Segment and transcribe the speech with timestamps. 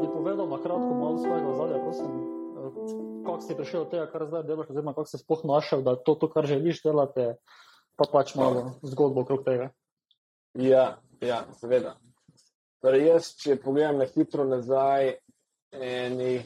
[0.00, 2.10] bi povedal na kratko malo svojega ozadja, prosim.
[3.24, 6.14] Kako si prišel do tega, kar zdaj delaš, oziroma kako si sploh našel, da to,
[6.14, 7.26] to kar želiš delati,
[7.96, 9.70] pa pač malo zgodbo okrog tega.
[10.54, 11.96] Ja, ja seveda.
[12.84, 15.14] Torej jaz, če pogledam na hitro nazaj,
[15.72, 16.42] eni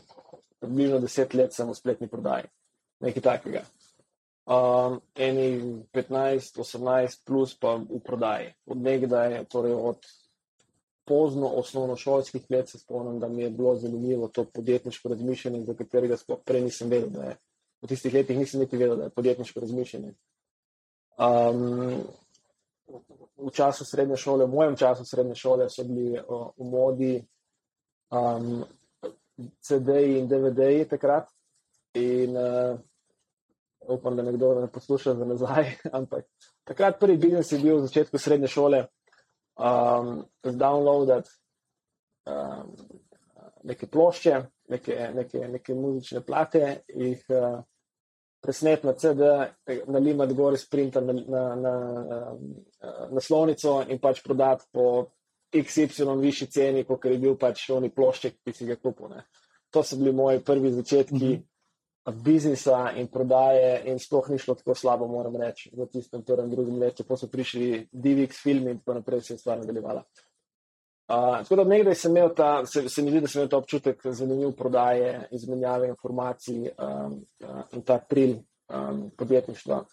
[0.63, 2.49] približno deset let sem v spletni prodaji,
[3.05, 3.65] nekaj takega.
[4.49, 8.55] Um, eni 15, 18 plus pa v prodaji.
[8.71, 10.07] Od nekdaj, torej od
[11.09, 16.17] pozno osnovnošolskih let se spomnim, da mi je bilo zanimivo to podjetniško razmišljanje, za katerega
[16.17, 17.37] sploh prej nisem vedel, da je.
[17.83, 20.13] V tistih letih nisem niti vedel, da je podjetniško razmišljanje.
[21.19, 22.03] Um,
[23.37, 27.15] v času srednje šole, v mojem času srednje šole, so bili uh, v modi
[28.11, 28.65] um,
[29.63, 31.31] CD-ji in DVD-ji takrat.
[31.95, 32.79] In uh,
[33.89, 35.73] upam, da nekdo ne posluša za nazaj.
[35.99, 36.27] Ampak
[36.65, 38.85] takrat prvi biznis je bil v začetku srednje šole
[39.59, 41.31] um, downloadati
[42.27, 42.77] um,
[43.65, 47.61] neke plošče, neke, neke, neke muzične plate, jih uh,
[48.41, 49.29] presnet na CD,
[49.91, 51.75] nalimati gor iz printa na, na, na,
[52.09, 52.21] na,
[53.11, 55.09] na slovnico in pač prodati po
[55.53, 59.11] XY višji ceni, kot je bil pač oni plošček, ki si ga kupil.
[59.11, 59.25] Ne.
[59.75, 61.15] To so bili moji prvi začetki.
[61.15, 61.58] Mm -hmm
[62.13, 66.79] biznisa in prodaje, in sploh ni šlo tako slabo, moram reči, v tistem prvem, drugem
[66.79, 70.03] letu, ko so prišli DVX filmi in tako naprej, se je stvar nadaljevala.
[71.09, 73.57] Uh, tako da nekdaj sem imel ta, se, se mi zdi, da sem imel ta
[73.57, 78.37] občutek zanimiv prodaje, izmenjave informacij um, uh, in ta pril
[78.69, 79.85] um, podjetništva.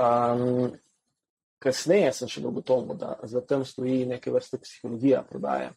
[0.00, 0.72] Um,
[1.58, 5.70] kasneje sem še ugotovil, da za tem stoji neke vrste psihologija prodaje,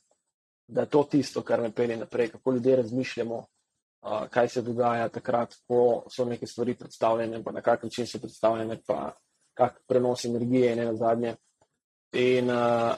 [0.68, 3.44] da je to tisto, kar me pelje naprej, kako ljudje razmišljamo,
[4.02, 8.80] kaj se dogaja takrat, ko so neke stvari predstavljene, pa na kak način so predstavljene,
[8.88, 9.12] pa
[9.58, 11.36] kak prenos energije in ena zadnje.
[12.14, 12.96] In uh,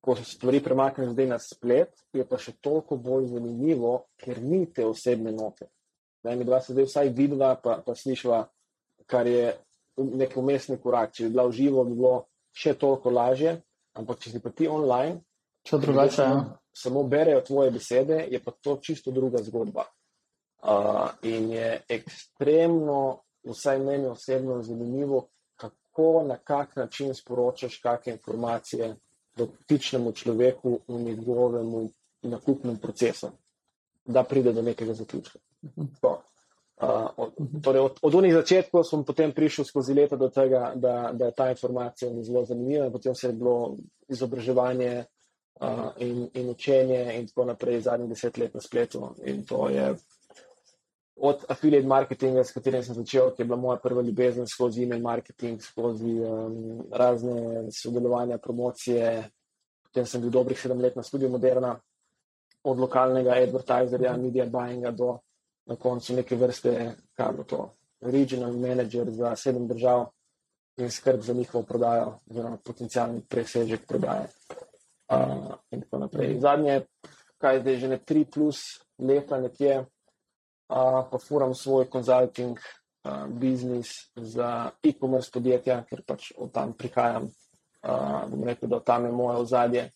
[0.00, 4.66] ko se stvari premaknejo zdaj na splet, je pa še toliko bolj zanimivo, ker ni
[4.72, 5.68] te osebne note.
[6.24, 8.44] Da mi dva se zdaj vsaj vidva, pa, pa slišva,
[9.06, 9.52] kar je
[9.96, 11.12] nek umestni korak.
[11.12, 12.14] Če bi bila v živo, bi bilo
[12.54, 13.58] še toliko lažje,
[13.98, 15.20] ampak če si pa ti online,
[15.64, 16.22] Če drugače.
[16.22, 16.40] Ja.
[16.76, 19.84] Samo berejo tvoje besede, je pa to čisto druga zgodba.
[20.62, 28.96] Uh, in je ekstremno, vsaj meni osebno, zanimivo, kako na kak način sporočaš kakšne informacije
[29.36, 31.90] dotičnemu človeku v njegovem
[32.22, 33.28] nakupnem procesu,
[34.04, 35.38] da pride do nekega zaključka.
[35.76, 37.32] Uh, od,
[37.62, 41.32] torej od, od unih začetkov sem potem prišel skozi leta do tega, da, da je
[41.32, 43.76] ta informacija zelo zanimiva, potem se je bilo
[44.08, 45.04] izobraževanje
[45.60, 49.14] uh, in, in učenje, in tako naprej, zadnjih deset let na spletu.
[49.24, 49.94] In to je
[51.16, 55.02] od affiliate marketinga, s katerim sem začel, ki je bila moja prva ljubezen skozi email
[55.02, 59.30] marketing, skozi um, razne sodelovanja, promocije.
[59.82, 61.76] Potem sem bil dobrih sedem let na študiju Moderna,
[62.64, 65.18] od lokalnega advertiserja, media buyinga do
[65.66, 67.70] na koncu neke vrste, kaj bo to,
[68.00, 70.06] regional manager za sedem držav
[70.76, 74.26] in skrb za njihovo prodajo, oziroma potencijalni presežek prodaje
[75.08, 76.38] uh, in tako naprej.
[76.40, 76.80] Zadnje,
[77.38, 78.62] kaj zdaj že ne tri plus
[78.98, 86.52] leta nekje, uh, pa furam svoj konzulting uh, biznis za e-commerce podjetja, ker pač od
[86.52, 89.90] tam prihajam, uh, bom rekel, da tam je moje ozadje,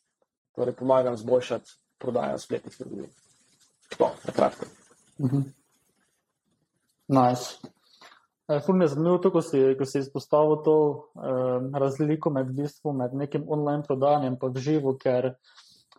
[0.55, 3.11] torej pomagam zboljšati prodajo spletnih trgovin.
[3.89, 4.67] Tako, na kratko.
[5.19, 5.43] Uh -huh.
[7.09, 7.57] Nice.
[8.49, 13.45] Fulno je zanimivo, ko si, ko si izpostavil to um, razliko med, bistvu, med nekim
[13.49, 15.35] online prodajanjem in živo, ker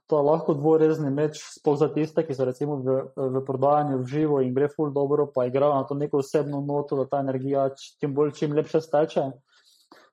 [0.10, 4.08] to je lahko dvorezni meč, sploh za tiste, ki so recimo v, v prodajanju v
[4.10, 7.68] živo in gre ful dobro, pa igrajo na to neko osebno noto, da ta energija
[7.78, 9.30] čim bolj, čim lepše steče.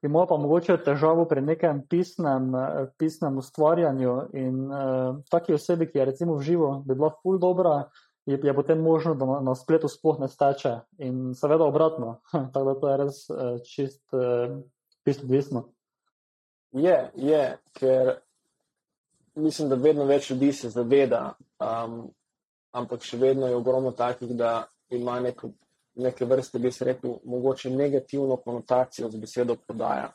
[0.04, 2.52] Ima pa mogoče težavo pri nekem pisnem,
[3.00, 7.86] pisnem ustvarjanju in uh, taki osebi, ki je recimo v živo, bi bila ful dobra
[8.26, 10.74] je, je potem možno, da na, na spletu sploh ne steče.
[10.98, 12.20] In seveda obratno,
[12.52, 14.58] tako da to je res uh, čist, uh,
[15.04, 15.68] čist odvisno.
[16.72, 18.16] Je, je, ker
[19.34, 22.00] mislim, da vedno več ljudi se zaveda, um,
[22.72, 25.52] ampak še vedno je ogromno takih, da ima neko,
[26.02, 30.10] neke vrste, bi se rekel, mogoče negativno konotacijo z besedo podaja,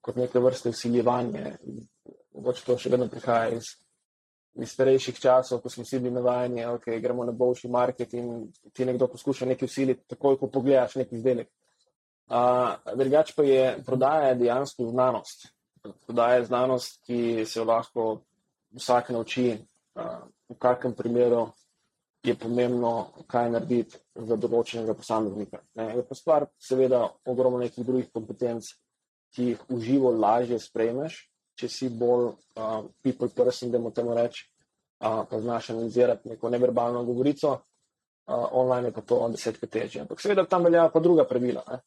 [0.00, 1.54] kot neke vrste usiljevanje.
[2.34, 3.76] Mogoče to še vedno prihaja iz
[4.54, 8.50] iz starejših časov, ko smo vsi bili navajeni, da okay, gremo na boljši market in
[8.72, 11.48] ti nekdo poskuša nekaj usiliti, takoj ko pogledaš neki izdelek.
[12.96, 15.48] Drugač pa je prodaja dejansko znanost.
[16.06, 18.20] Prodaja je znanost, ki se jo lahko
[18.76, 19.56] vsak nauči,
[19.94, 20.20] uh,
[20.50, 21.48] v kakem primeru
[22.22, 25.62] je pomembno, kaj narediti za določenega posameznika.
[25.74, 25.88] Ne?
[25.96, 28.68] Je pa stvar, seveda, ogromno nekih drugih kompetenc,
[29.34, 31.29] ki jih uživo lažje sprejmeš,
[31.60, 34.46] če si bolj uh, people person, da mu temu reči,
[35.04, 40.02] uh, pa znaš analizirati neko neverbalno govorico, uh, online je pa to desetkrat težje.
[40.04, 41.80] Ampak seveda tam veljajo pa druga pravila, ne,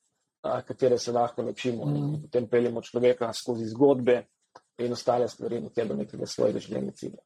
[0.45, 1.97] uh, katere se lahko naučimo mm.
[1.97, 4.21] in potem peljemo človeka skozi zgodbe
[4.77, 7.21] in ostale stvari, nekje do nekega svojega življenja cilja.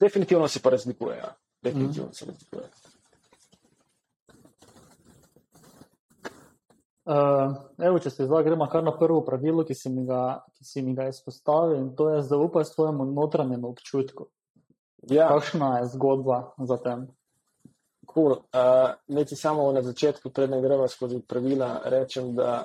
[0.00, 1.16] Definitivno se pa razlikuje.
[1.16, 1.34] Ja.
[1.62, 2.14] Definitivno mm.
[2.14, 2.68] se razlikuje.
[7.04, 7.52] Uh,
[7.84, 10.94] evo, če se zdaj gremo kar na prvo pravilo, ki si mi ga, si mi
[10.96, 14.30] ga izpostavil, in to je zaupaj svojemu notranjemu občutku.
[15.12, 15.28] Ja.
[15.28, 17.04] Kakšna je zgodba za tem?
[18.08, 18.32] Cool.
[18.32, 22.64] Uh, Neci samo na začetku, predne greva skozi pravila, rečem, da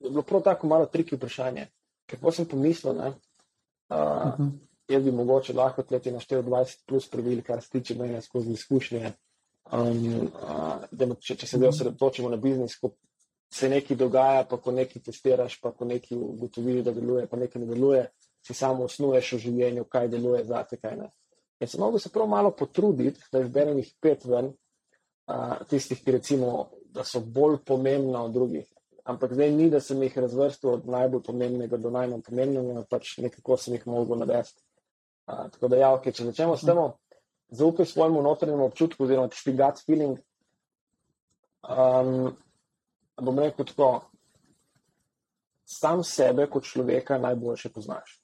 [0.00, 1.68] je bilo prav tako malo triki vprašanje.
[2.10, 3.08] Kako sem pomislil, ne?
[3.08, 4.50] Uh, uh -huh.
[4.88, 9.12] Jaz bi mogoče lahko tleti naštel 20 plus pravil, kar se tiče mene skozi izkušnje.
[9.72, 10.30] Um,
[11.00, 12.90] uh, če, če se zdaj osredotočimo na biznis, ko
[13.54, 17.62] se nekaj dogaja, pa ko nekaj testiraš, pa ko nekaj ugotoviš, da deluje, pa nekaj
[17.62, 18.02] ne deluje,
[18.42, 21.08] si samo osnuješ v življenju, kaj deluje za te, kaj ne.
[21.62, 24.50] In se mogo se prav malo potruditi, da izberem jih pet ven,
[25.30, 26.50] uh, tistih, ki recimo,
[26.94, 28.66] da so bolj pomembna od drugih.
[29.06, 33.58] Ampak zdaj ni, da sem jih razvrstil od najbolj pomembnega do najmanj pomembnega, pač nekako
[33.60, 34.64] sem jih mogel navesti.
[35.30, 36.80] Uh, tako da, ja, okay, če začnemo s tem,
[37.54, 40.18] zaupaj svojemu notranjemu občutku, oziroma tisti gut feeling.
[41.64, 42.34] Um,
[43.20, 43.90] bom rekel tako,
[45.64, 48.20] sam sebe kot človeka najboljše poznaš.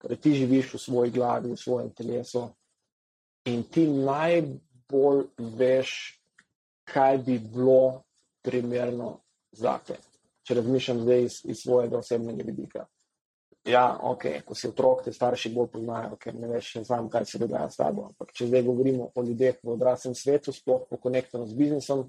[0.00, 2.48] Ker ti živiš v svoji glavi, v svojem telesu
[3.46, 6.20] in ti najbolj veš,
[6.84, 8.02] kaj bi bilo
[8.42, 9.20] primerno
[9.52, 9.96] za te.
[10.46, 12.86] Če razmišljam zdaj iz, iz svojega osebnega vidika.
[13.66, 17.40] Ja, ok, ko si otrok, te starši bolj poznajo, ker ne veš sam, kaj se
[17.42, 18.04] dogaja s tabo.
[18.12, 22.04] Ampak če zdaj govorimo o ljudeh v odraslem svetu, sploh po konektorju z biznisom,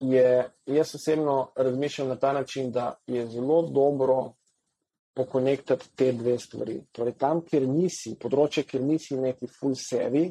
[0.00, 4.32] je jaz osebno razmišljam na ta način, da je zelo dobro
[5.14, 6.82] pokonektati te dve stvari.
[6.92, 10.28] Torej, tam, kjer nisi, področje, kjer nisi neki full sevi,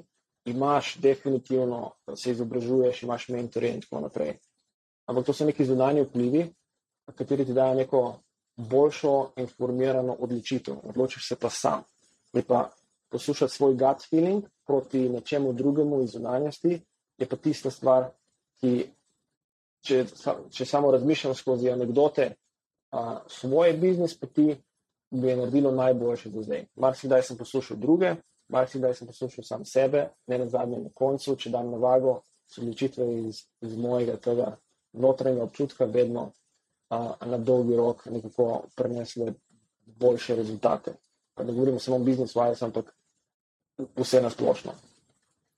[0.48, 4.38] imaš definitivno, se izobražuješ, imaš mentorje in tako naprej.
[5.08, 6.46] Ampak to so neki zunanji vplivi,
[7.16, 8.02] kateri ti dajo neko
[8.58, 9.14] boljšo
[9.44, 10.80] informirano odločitev.
[10.84, 11.84] Odločiš se pa sam.
[12.34, 12.70] Je pa
[13.10, 16.80] poslušati svoj gut feeling proti nečemu drugemu iz zunanjosti,
[17.18, 18.10] je pa tista stvar,
[18.60, 18.88] ki,
[19.82, 20.06] če,
[20.52, 22.32] če samo razmišljam skozi anekdote
[22.92, 24.56] a, svoje biznis poti,
[25.12, 26.66] bi je naredilo najboljše do zdaj.
[26.76, 28.16] Marsikdaj sem poslušal druge,
[28.50, 32.62] marsikdaj sem poslušal sam sebe, ne na zadnjem na koncu, če dam na vago, so
[32.62, 34.56] odločitve iz, iz mojega tega
[34.94, 36.32] notranjega občutka vedno
[36.90, 39.34] na dolgi rok nekako prenesli
[39.86, 40.94] boljše rezultate.
[41.34, 42.96] Pa ne govorimo samo o biznisu, ampak
[43.96, 44.72] vse na splošno.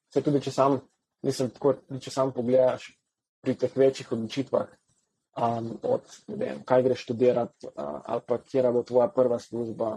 [0.09, 0.79] Vse tudi, če sam,
[1.21, 2.98] mislim, tako, če sam pogledaš
[3.41, 4.67] pri teh večjih odločitvah,
[5.37, 9.89] um, od vem, kaj greš študirati, uh, ali pa kje bo tvoja prva služba,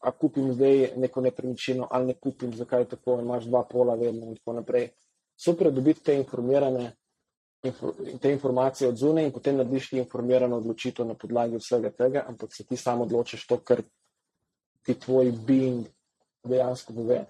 [0.00, 4.26] a kupim zdaj neko nepremičnino ali ne kupim, zakaj je tako, imaš dva pola vedno
[4.26, 4.88] in tako naprej.
[5.36, 6.92] Super je dobiti te informirane
[8.20, 12.66] te informacije od zunaj in potem narediš informirano odločitev na podlagi vsega tega, ampak se
[12.66, 13.82] ti samo odločiš to, kar
[14.82, 15.86] ti tvoj being
[16.44, 17.24] dejansko pove.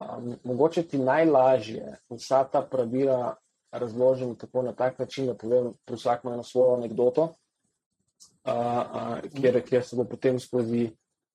[0.00, 3.36] Um, mogoče ti najlažje vsa ta pravila
[3.78, 9.60] razložim tako na tak način, da povem pri vsakem eno svojo anegdoto, uh, uh, kjer,
[9.64, 10.90] kjer se bo potem skozi,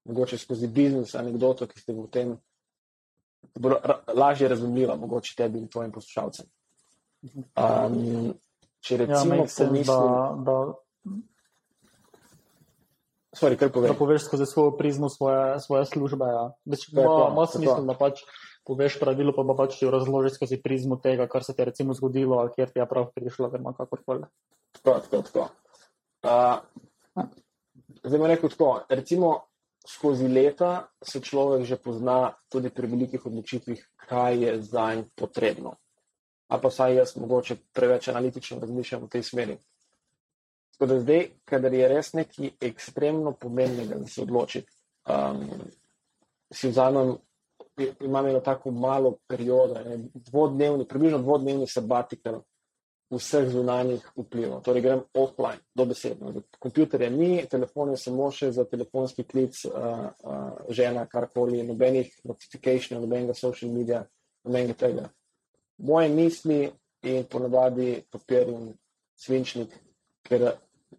[0.05, 2.37] mogoče skozi biznis anegdoto, ki ste potem
[4.15, 6.45] lažje razumljiva, mogoče tebi in tvojim poslušalcem.
[7.23, 8.33] Um,
[8.79, 10.59] če ja, recimo, ja, pomislim, da, da,
[13.29, 16.25] Sorry, da poveš skozi svojo prizmo svoje, svoje službe.
[16.25, 16.51] Ja.
[17.31, 18.23] Ima smisel, da pač
[18.69, 21.97] poveš pravilo, pa pa pač ti razložiš skozi prizmo tega, kar se ti je recimo
[21.97, 24.29] zgodilo, ali kjer ti je prav prišlo, vemo kakorkoli.
[24.77, 25.49] Tako, tako, tako.
[26.21, 27.25] Uh,
[28.03, 28.71] zdaj bom rekel tako.
[28.89, 29.33] Recimo,
[29.89, 35.79] skozi leta se človek že pozna tudi pri velikih odločitvih, kaj je za njim potrebno
[36.49, 39.57] ali pa vsaj jaz mogoče preveč analitično razmišljam v tej smeri.
[40.71, 44.63] Tako da zdaj, kadar je res nekaj ekstremno pomembnega, da se odloči,
[45.09, 45.43] um,
[46.53, 47.17] si vzamem,
[48.01, 52.41] imam eno tako malo periodo, ne, dvodnevni, približno dvodnevni sabatikal
[53.09, 54.61] vseh zunanjih vplivov.
[54.61, 56.33] Torej grem offline, dobesedno.
[56.59, 63.01] Kompjuterje ni, telefon je samo še za telefonski klic, uh, uh, žena, karkoli, nobenih notifikacijev,
[63.01, 64.03] nobenega social media,
[64.45, 65.09] nobenega tega
[65.79, 66.71] moje misli
[67.01, 68.73] in ponavadi papir in
[69.15, 69.71] svinčnik,
[70.23, 70.51] ker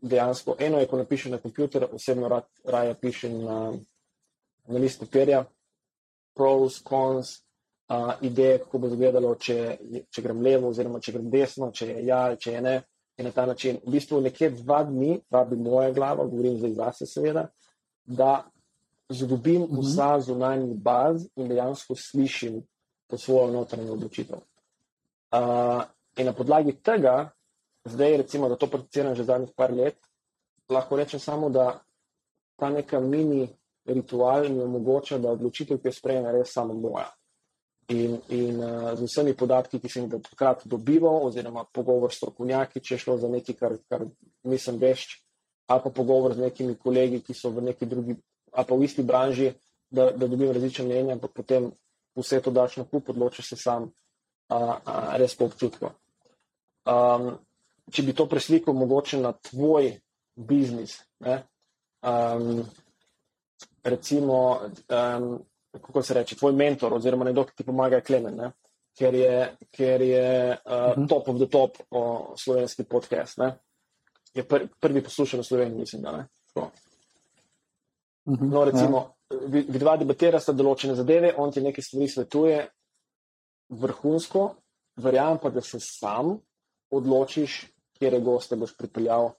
[0.02, 3.58] dejansko eno je, ko napišem na kompjuter, osebno rad, raje pišem na,
[4.68, 5.44] na list papirja,
[6.34, 7.32] pros, cons,
[7.90, 9.58] uh, ideje, kako bo izgledalo, če,
[10.10, 12.76] če grem levo, oziroma če grem desno, če je ja, če je ne.
[13.20, 17.08] In na ta način, v bistvu, nekje dva dni, vabi moja glava, govorim zdaj zase,
[17.10, 17.48] seveda,
[18.06, 18.44] da
[19.10, 19.80] zgubim mhm.
[19.82, 22.62] vsa zunanji baz in dejansko slišim
[23.10, 24.38] to svojo notranjo odločitev.
[25.30, 25.82] Uh,
[26.16, 27.30] in na podlagi tega,
[27.84, 29.98] zdaj recimo, da to prakticiram že zadnjih par let,
[30.70, 31.80] lahko rečem samo, da
[32.56, 33.48] ta neka mini
[33.94, 37.08] ritual mi omogoča, da odločitev, ki jo sprejemam, je res samo moja.
[37.90, 42.82] In, in uh, z vsemi podatki, ki sem jih takrat dobival, oziroma pogovor s strokovnjaki,
[42.84, 44.06] če je šlo za nekaj, kar, kar
[44.46, 45.16] nisem vešč,
[45.70, 48.14] ali pa pogovor z nekimi kolegi, ki so v neki drugi,
[48.52, 49.52] ali pa v isti branži,
[49.90, 51.70] da, da dobim različne mnenja, ampak potem
[52.18, 53.90] vse to daš na kup, odločiš se sam,
[54.48, 55.90] a, a, res po občutku.
[56.90, 57.32] Um,
[57.90, 59.92] če bi to preslikal mogoče na tvoj
[60.34, 61.42] biznis, ne,
[62.02, 62.62] um,
[63.84, 65.38] recimo, um,
[65.72, 68.52] kako se reče, tvoj mentor oziroma nekdo, ki ti pomaga, Klemen, ne,
[68.98, 71.08] ker je, ker je uh, uh -huh.
[71.08, 73.38] top of the top o slovenski podcast.
[73.38, 73.58] Ne
[74.34, 76.26] je pr prvi poslušal v Sloveniji, mislim, da ne.
[78.28, 79.48] Mhm, no, recimo, ja.
[79.50, 82.60] vidva debatira sta določene zadeve, on ti nekaj stvari svetuje
[83.80, 84.44] vrhunsko,
[85.00, 86.36] verjamem pa, da se sam
[86.90, 87.64] odločiš,
[87.98, 89.32] kje goste boš pripeljal,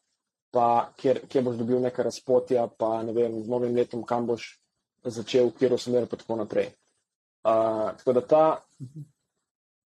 [0.51, 4.57] pa kjer, kje boš dobil neka razpotja, pa ne vem, z novim letom, kam boš
[5.03, 6.73] začel, kjer osmer pa tako naprej.
[7.41, 8.43] Uh, tako da ta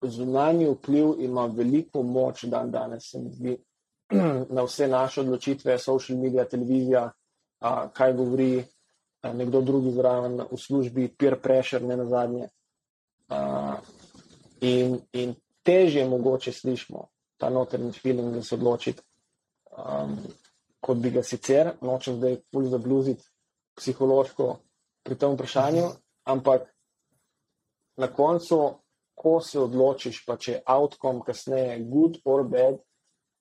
[0.03, 3.57] zunanji vpliv ima veliko moč dan danes, se mi zdi,
[4.55, 7.11] na vse naše odločitve, social medije, televizija,
[7.61, 8.65] a, kaj govori
[9.23, 12.49] a, nekdo drugi zraven v službi, peer pressure, ne na zadnje.
[13.29, 13.77] A,
[14.61, 19.03] in, in težje mogoče slišimo ta notrni feeling, da se odločiti,
[19.77, 20.17] um,
[20.91, 23.23] kot bi ga sicer, nočem zdaj pulj zabluziti
[23.79, 24.47] psihološko
[25.07, 25.85] pri tem vprašanju,
[26.27, 26.65] ampak
[28.03, 28.59] na koncu,
[29.15, 32.81] ko se odločiš, pa če je outcome kasneje good or bad,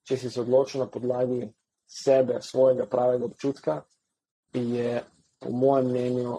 [0.06, 1.48] če si se odločil na podlagi
[1.90, 3.80] sebe, svojega pravega občutka,
[4.54, 5.02] je
[5.42, 6.38] po mojem mnenju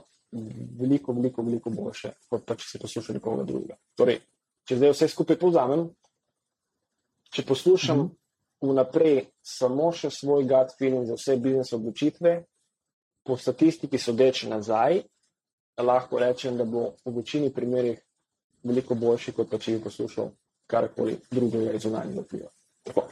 [0.79, 3.75] veliko, veliko, veliko boljše, kot pa če si poslušal nekoga drugega.
[3.99, 4.21] Torej,
[4.63, 5.89] če zdaj vse skupaj povzamem,
[7.35, 8.17] če poslušam mhm.
[8.61, 12.35] Vnaprej samo še svoj gut feeling za vse biznes odločitve,
[13.25, 15.01] po statistiki sodeč nazaj,
[15.81, 17.99] lahko rečem, da bo v večini primerih
[18.63, 20.31] veliko boljši, kot pa če bi poslušal
[20.69, 22.49] karkoli drugega iz zunanjega vpliva.
[22.87, 23.05] Tako.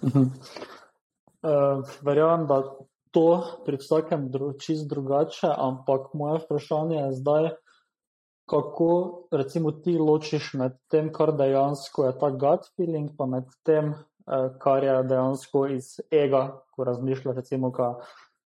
[0.00, 2.62] Uh, verjamem, da
[3.10, 3.26] to
[3.66, 7.50] pri vsakem dru, čist drugače, ampak moje vprašanje je zdaj,
[8.50, 8.90] kako
[9.30, 13.92] recimo ti ločiš med tem, kar dejansko je ta gut feeling, pa med tem,
[14.26, 16.42] uh, kar je dejansko iz ega,
[16.74, 17.92] ko razmišljaš, recimo, ka,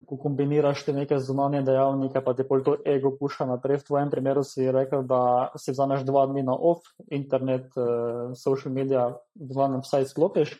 [0.04, 3.80] ko kombiniraš te neke zunanje dejavnike, pa ti pol to ego puša naprej.
[3.80, 8.76] V tvojem primeru si rekel, da si vzameš dva dni na off, internet, uh, social
[8.76, 9.08] media,
[9.40, 10.58] v glavnem vsaj sklopiš.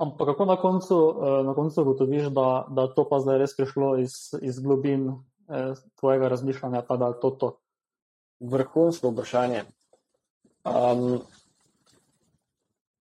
[0.00, 3.98] Ampak kako na koncu, eh, na koncu ugotoviš, da, da to pa zdaj res prišlo
[4.00, 7.50] iz, iz globin eh, tvojega razmišljanja, pa da je to to?
[8.40, 9.64] Vrhunsko vprašanje.
[10.64, 11.20] Um,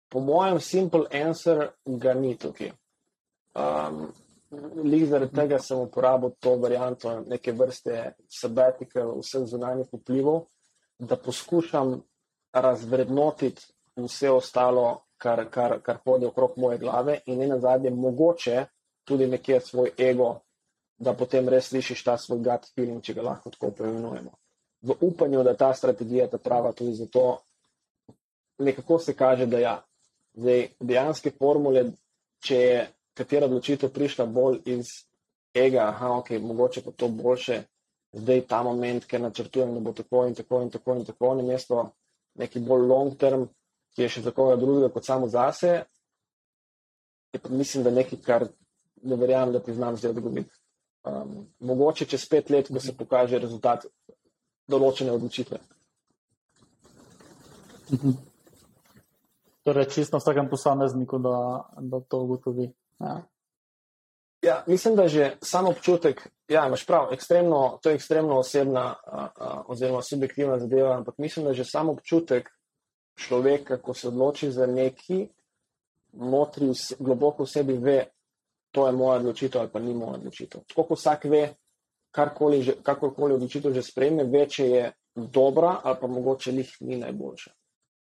[0.09, 2.73] po mojem, simple answer ga ni tukaj.
[3.55, 4.13] Um,
[4.85, 10.45] Lik zaradi tega sem uporabil to varianto neke vrste sabbatical vseh zunanjih vplivov,
[10.99, 11.97] da poskušam
[12.53, 13.67] razvrednotiti
[13.97, 18.67] vse ostalo, kar, kar, kar hodi okrog moje glave, in ne na zadnje, mogoče
[19.05, 20.31] tudi nekje svoj ego,
[20.99, 24.35] da potem res slišiš ta svoj gut feeling, če ga lahko tako poimenujemo.
[24.85, 27.41] V upanju, da ta strategija je ta prava tudi zato,
[28.59, 29.75] nekako se kaže, da ja.
[30.35, 31.85] Zdaj, dejanske formule,
[32.45, 34.91] če je katera odločitev prišla bolj iz
[35.55, 37.63] ega, aha, ok, mogoče pa to boljše,
[38.13, 41.43] zdaj ta moment, ker načrtujem, da bo tako in tako in tako in tako, na
[41.43, 41.85] mesto
[42.35, 43.47] neki bolj long term,
[43.95, 45.85] ki je še za koga drugega kot samo zase,
[47.35, 48.47] je pa mislim, da nekaj, kar
[49.03, 50.51] ne verjamem, da ti znam zdaj odgovoriti.
[51.05, 53.85] Um, mogoče čez pet let, ko se pokaže rezultat
[54.69, 55.59] določene odločitve.
[57.93, 58.11] Mhm.
[59.65, 61.37] Torej, čisto na vsakem posamezniku, da,
[61.81, 62.69] da to ugotovi.
[63.01, 63.23] Ja.
[64.45, 68.95] Ja, mislim, da že samo občutek, da ja, imaš prav, ekstremno, to je ekstremno osebna
[69.07, 72.51] a, a, oziroma subjektivna zadeva, ampak mislim, da že samo občutek,
[73.17, 75.29] človeka, ko se odloči za neki,
[76.13, 78.05] notri vse, globoko v sebi ve,
[78.71, 80.61] to je moja odločitev ali pa ni moja odločitev.
[80.69, 81.55] Tako kot vsak ve,
[82.15, 86.97] karkoli, že, kakorkoli odločitev že sprejme, ve, če je dobra ali pa mogoče njih ni
[86.97, 87.51] najboljša.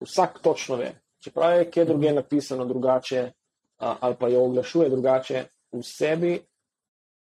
[0.01, 0.91] Vsak točno ve.
[1.21, 3.31] Čeprav je kje druge napisano drugače
[3.77, 6.33] ali pa jo oglašuje drugače v sebi,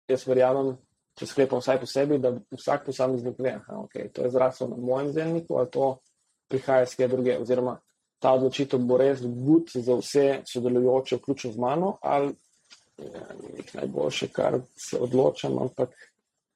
[0.08, 0.76] jaz verjamem,
[1.18, 4.76] če sklepam vsaj po sebi, da vsak posameznik ve, da okay, je to zraslo na
[4.76, 5.98] mojem zemljiku ali to
[6.48, 7.76] prihaja iz kje druge, oziroma
[8.18, 12.32] ta odločitev bo res gud za vse sodelujoče, vključno z mano, ali
[12.98, 13.26] ja,
[13.74, 15.92] najboljše, kar se odločam, ampak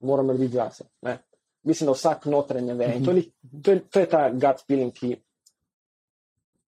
[0.02, 0.85] moram narediti zase.
[1.02, 1.18] Ne.
[1.62, 2.94] Mislim, da vsak notranje ve.
[2.97, 3.23] In to, ni,
[3.62, 5.14] to, je, to je ta gut feeling, ki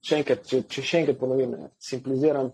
[0.04, 2.52] še enkrat, če, če še enkrat ponovim, ne, simpliziram,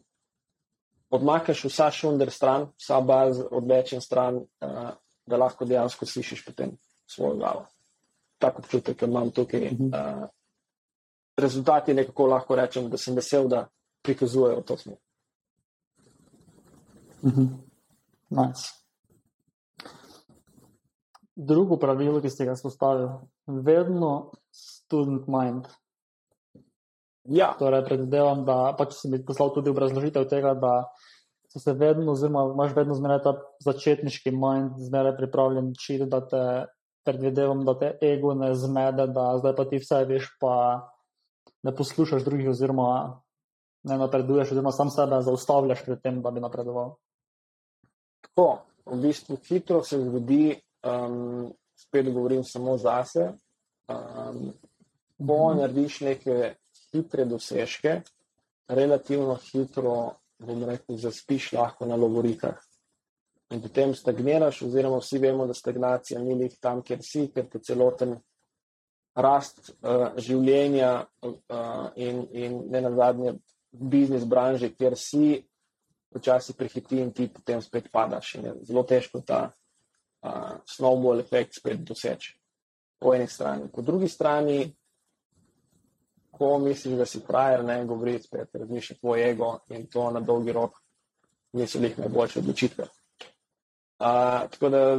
[1.10, 4.90] odmakneš vsa šunder stran, vsa baz odvečen stran, uh,
[5.26, 6.72] da lahko dejansko slišiš potem
[7.10, 7.66] svojo glavo.
[8.40, 9.68] Tako občutek, imam tukaj.
[9.90, 10.28] Uh,
[11.40, 13.66] rezultati nekako lahko rečem, da sem vesel, da
[14.02, 14.96] prikazujejo to smer.
[17.24, 17.46] Mhm.
[18.30, 18.79] Nice.
[21.36, 23.10] Drugo pravilo, ki ste ga spostavili,
[23.46, 25.68] vedno student mind.
[27.30, 27.52] Ja.
[27.58, 30.90] Torej, predvidevam, da pač si mi poslal tudi obrazložitev tega, da
[31.50, 33.32] se vedno, oziroma imaš vedno zmeraj ta
[33.64, 36.44] začetniški mind, zmeraj pripravljen čiti, da te
[37.04, 40.54] predvidevam, da te ego ne zmede, da zdaj pa ti vse veš, pa
[41.62, 43.20] ne poslušaš drugih, oziroma
[43.88, 46.94] ne napreduješ, oziroma sam sebe zaustavljaš pred tem, da bi napredoval.
[48.20, 48.48] Tako,
[48.86, 53.32] v bistvu hitro se zgodi, um, spet govorim samo zase.
[53.88, 54.52] Um,
[55.18, 55.60] ko mm -hmm.
[55.60, 56.54] narediš neke
[56.92, 58.00] hitre dosežke,
[58.68, 62.58] relativno hitro, bom rekel, zaspiš lahko na lovorikah.
[63.50, 67.58] In potem stagniraš, oziroma vsi vemo, da stagnacija ni lih tam, kjer si, ker te
[67.58, 68.16] celoten
[69.14, 73.34] rast uh, življenja uh, in, in ne nazadnje
[73.70, 75.42] biznis branže, kjer si
[76.14, 78.34] včasih prehiti in ti potem spet padaš.
[78.34, 79.50] In je zelo težko ta
[80.22, 82.36] uh, snowball efekt spet doseči.
[83.00, 83.68] Po eni strani.
[83.72, 84.76] Po drugi strani,
[86.30, 90.52] ko misliš, da si frajer, ne govori spet, razmišlja tvoj ego in to na dolgi
[90.52, 90.78] rok
[91.52, 92.84] niso njih najboljše odločitve.
[92.84, 94.96] Uh, tako da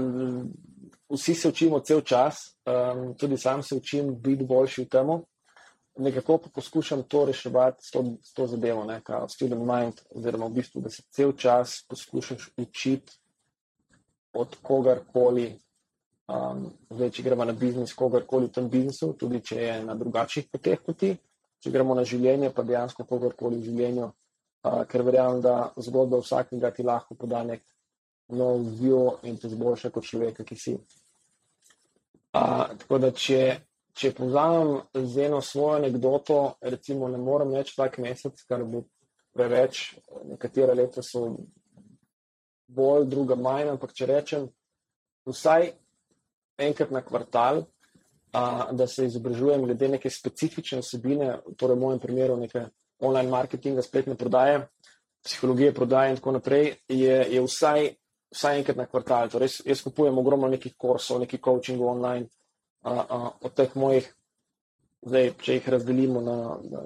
[1.10, 2.36] vsi se učimo cel čas,
[2.66, 5.08] um, tudi sam se učim biti boljši v tem.
[5.98, 10.50] Nekako pa poskušam to reševati s to, s to zadevo, kao student mind, oziroma v
[10.50, 13.21] bistvu, da se cel čas poskušaš učiti
[14.34, 15.48] od kogarkoli,
[16.32, 20.48] um, zdaj, če gremo na biznis, kogarkoli v tem biznisu, tudi če je na drugačnih
[20.52, 21.12] poteh kot ti,
[21.62, 26.72] če gremo na življenje, pa dejansko kogarkoli v življenju, uh, ker verjamem, da zgodba vsakega
[26.76, 27.66] ti lahko poda nek
[28.32, 30.78] nov view in te zboljša kot človeka, ki si.
[32.32, 33.42] A, tako da, če,
[33.92, 38.86] če povzamem z eno svojo anegdoto, recimo, ne morem več vsak mesec, kar bo
[39.36, 39.98] preveč,
[40.32, 41.26] nekatera leta so
[42.76, 44.48] bolj, druga manj, ampak če rečem,
[45.28, 45.72] vsaj
[46.62, 47.66] enkrat na kvartal,
[48.32, 52.68] a, da se izobražujem glede neke specifične osebine, torej v mojem primeru neke
[53.02, 54.62] online marketinga, spletne prodaje,
[55.26, 57.90] psihologije prodaje in tako naprej, je, je vsaj
[58.32, 59.30] vsaj enkrat na kvartal.
[59.30, 62.30] Torej, jaz kupujem ogromno nekih kursov, nekih coachingov online,
[62.82, 64.08] a, a, od teh mojih,
[65.06, 66.38] zdaj, če jih razdelimo na,
[66.72, 66.84] na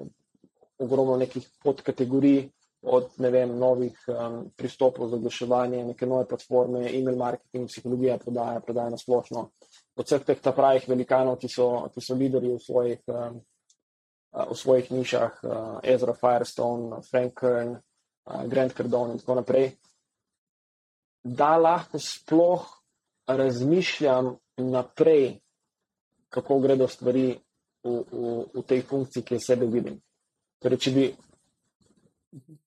[0.82, 2.48] ogromno nekih podkategorij,
[2.82, 8.90] od vem, novih um, pristopov za oglaševanje, neke nove platforme, email marketing, psihologija, prodaja, prodaja
[8.90, 9.48] na splošno.
[9.96, 13.40] Od vseh teh pravih velikanov, ki so, ki so lideri v svojih, um,
[14.36, 19.72] v svojih nišah, uh, Ezra Firestone, Frank Kern, uh, Grant Cardone in tako naprej
[21.26, 22.82] da lahko sploh
[23.26, 25.40] razmišljam naprej,
[26.28, 27.38] kako gredo stvari
[27.84, 29.98] v, v, v tej funkciji, ki jo sebe vidim.
[30.62, 31.06] Torej, če, bi,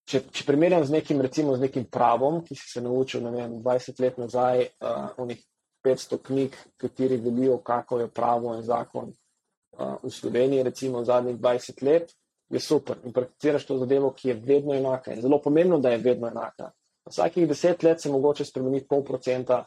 [0.05, 4.01] če, če primerjam z nekim, recimo, z nekim pravom, ki si se naučil vem, 20
[4.03, 5.45] let nazaj, uh, v nekih
[5.85, 11.85] 500 knjig, kateri velijo, kako je pravo in zakon uh, v Sloveniji, recimo zadnjih 20
[11.87, 12.11] let,
[12.49, 12.97] je super.
[13.05, 15.13] In prakticiraš to zadevo, ki je vedno enaka.
[15.13, 16.71] In zelo pomembno, da je vedno enaka
[17.09, 19.63] vsakih deset let se mogoče spremeniti pol procenta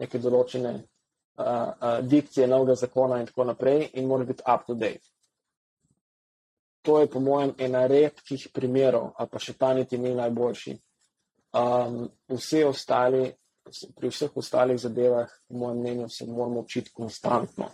[0.00, 4.74] neke določene uh, uh, dikcije novega zakona in tako naprej in mora biti up to
[4.74, 5.04] date.
[6.86, 10.76] To je po mojem ena redkih primerov, a pa še ta niti ni najboljši.
[11.56, 13.24] Um, vse ostali,
[13.96, 17.70] pri vseh ostalih zadevah, po mojem mnenju, se moramo učiti konstantno.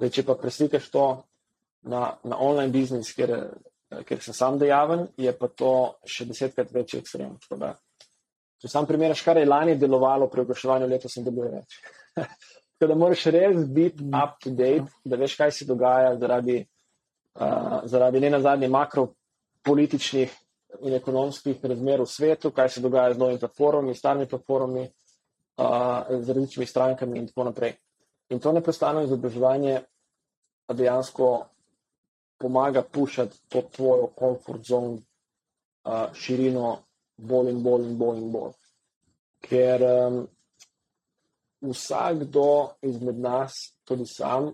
[0.00, 1.04] Zdaj, če pa preslikaš to
[1.82, 3.36] na, na online biznis, kjer,
[4.08, 5.74] kjer sem sam dejaven, je pa to
[6.08, 7.36] še desetkrat večji ekstrem.
[8.60, 11.78] Če sam primerjaš, kar je lani delovalo pri oglaševanju, letos sem dobil več.
[12.80, 16.62] Tako da moraš res biti up to date, da veš, kaj se dogaja zaradi,
[17.34, 20.32] uh, zaradi ne nazadnje makropolitičnih
[20.80, 24.88] in ekonomskih razmer v svetu, kaj se dogaja z novimi platformami, starimi platformami,
[25.56, 27.74] uh, z različnimi strankami in tako naprej.
[28.30, 29.80] In to neprestano izobraževanje
[30.68, 31.46] dejansko
[32.38, 34.98] pomaga pušati to tvojo comfort zone,
[35.84, 36.78] uh, širino
[37.16, 38.52] bolj in bolj in bolj in bolj.
[39.40, 40.20] Ker um,
[41.60, 44.52] vsakdo izmed nas, tudi sam,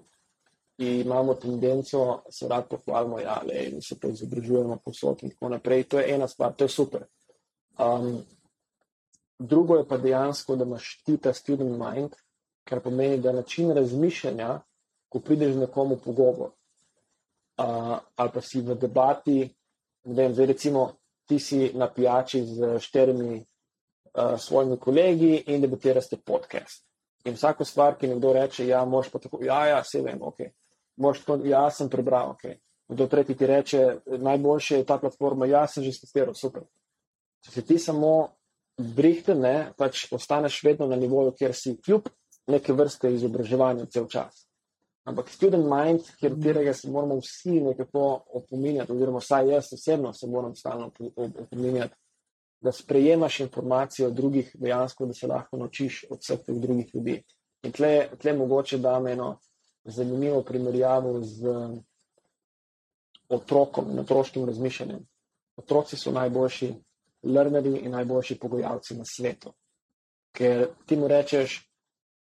[0.79, 5.85] imamo tendenco se rad pohvalimo, ja, le, in se pa izobražujemo posod in tako naprej.
[5.85, 7.07] To je ena stvar, to je super.
[7.79, 8.23] Um,
[9.39, 12.15] drugo je pa dejansko, da imaš ti ta student mind,
[12.65, 14.61] kar pomeni, da način razmišljanja,
[15.09, 16.51] ko prideš z nekomu pogovor
[17.59, 19.55] uh, ali pa si v debati,
[20.05, 20.93] ne vem, zdaj recimo
[21.27, 26.85] ti si na pijači z štirimi uh, svojimi kolegi in debatirate podcast.
[27.25, 30.39] In vsako stvar, ki nekdo reče, ja, moš pa tako, ja, ja, se vem, ok.
[30.39, 30.66] Moš
[30.97, 32.57] tako, ja, sem prebral, ok.
[32.89, 36.63] Kdo tretji ti reče, najboljše je ta platforma, ja, sem že testiral, super.
[37.45, 38.13] Če si ti samo
[38.79, 42.09] brihte, ne, pač ostaneš vedno na nivoju, kjer si kljub
[42.47, 44.47] neke vrste izobraževanja cel čas.
[45.07, 48.07] Ampak student mind, kjer tega se moramo vsi nekako
[48.41, 51.95] opominjati, oziroma vsaj jaz osebno se moram stalno opominjati,
[52.61, 57.21] da sprejemaš informacije od drugih, dejansko, da se lahko naučiš od vseh teh drugih ljudi.
[57.63, 59.37] In tle, tle mogoče da me eno
[59.87, 61.53] zanimivo primerjavo z
[63.29, 65.07] otrokom in otroškim razmišljanjem.
[65.57, 66.75] Otroci so najboljši
[67.23, 69.53] learnerji in najboljši pogojalci na svetu.
[70.33, 71.71] Ker ti mu rečeš,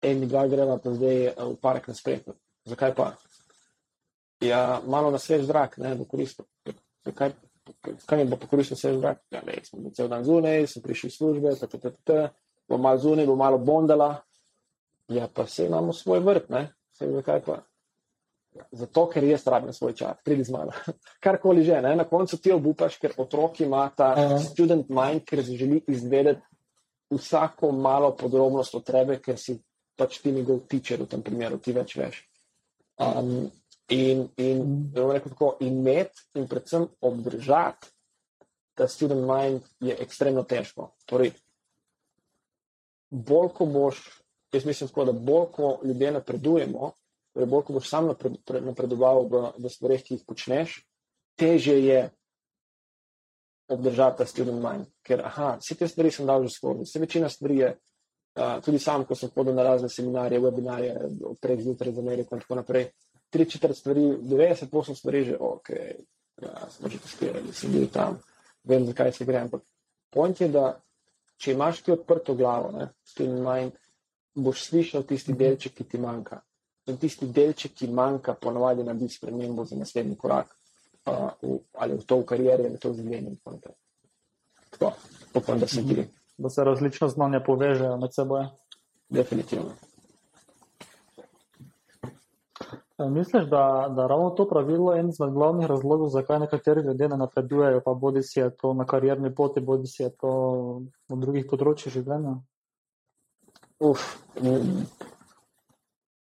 [0.02, 2.34] en, dva greva pa zdaj eh, v park na spletu.
[2.64, 3.12] Zakaj pa?
[4.40, 6.44] Ja, malo na svež zrak, ne, bo koristil.
[7.04, 7.32] Zakaj?
[8.06, 9.22] Kaj mi bo pokoristil svež zrak?
[9.30, 12.34] Ja, ne, smo bili cel dan zunaj, sem prišel iz službe, tako, tako, tako,
[12.68, 14.22] bo malo zunaj, bo malo bondala.
[15.08, 17.60] Ja, pa se imamo svoj vrt, ne, se zakaj pa?
[18.72, 20.72] Zato, ker jaz rabim svoj čas, pridi z mano.
[21.24, 21.96] Karkoli že, ne?
[21.96, 24.38] na koncu ti obupaš, ker otrok ima ta uh -huh.
[24.50, 26.40] student mind, ker si želi izvedeti
[27.10, 29.58] vsako malo podrobnost o tebe, ker si
[29.96, 32.24] pač ti njegov teacher v tem primeru, ti več veš.
[32.98, 33.50] Um,
[33.88, 34.60] in in
[34.96, 35.28] uh -huh.
[35.28, 37.88] tako imeti in predvsem obdržati
[38.76, 40.90] ta student mind je ekstremno težko.
[41.08, 41.32] Torej,
[43.10, 44.02] bolj ko boš,
[44.52, 46.92] jaz mislim, tako, da bolj ko ljudje napredujemo,
[47.34, 48.12] torej bolj, ko boš sam
[48.48, 50.76] napredoval v, v stvarih, ki jih počneš,
[51.36, 52.06] teže je
[53.68, 54.86] obdržati ta student mind.
[55.02, 57.72] Ker, aha, vse te stvari sem dal že skozi, vse večina stvari je,
[58.38, 60.94] uh, tudi sam, ko sem hodil na razne seminarje, webinarje,
[61.42, 62.90] prej zjutraj z Ameriko in tako naprej,
[63.30, 65.70] tri četrt stvari, 90 posl stvari že, ok,
[66.42, 68.20] ja, smo že testirali, sem bil tam,
[68.64, 69.42] vem, zakaj se gre.
[69.48, 69.66] Ampak
[70.14, 70.76] point je, da
[71.36, 73.82] če imaš ti odprto glavo, ne, student mind,
[74.36, 76.42] boš slišal tisti delček, ki ti manjka
[76.86, 80.52] in tisti delček, ki manjka, ponovadi naredi spremembo za naslednji korak,
[81.06, 83.34] uh, v, ali v to v karieri, ali v to v življenju.
[84.70, 84.92] Tako,
[85.34, 85.92] upam, da se ti.
[85.92, 86.14] Mhm.
[86.38, 88.46] Da se različna znanja povežejo med seboj.
[89.08, 89.72] Definitivno.
[92.98, 97.08] E, misliš, da, da ravno to pravilo je en izmed glavnih razlogov, zakaj nekateri ljudje
[97.08, 100.32] ne napredujejo, pa bodi si je to na karjerni poti, bodi si je to
[101.08, 102.36] na drugih področjih življenja?
[103.78, 104.04] Uf,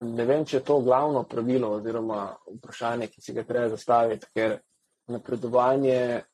[0.01, 2.25] ne vem, če je to glavno pravilo oziroma
[2.57, 4.57] vprašanje, ki si ga treba zastaviti, ker
[5.15, 6.25] napredovanje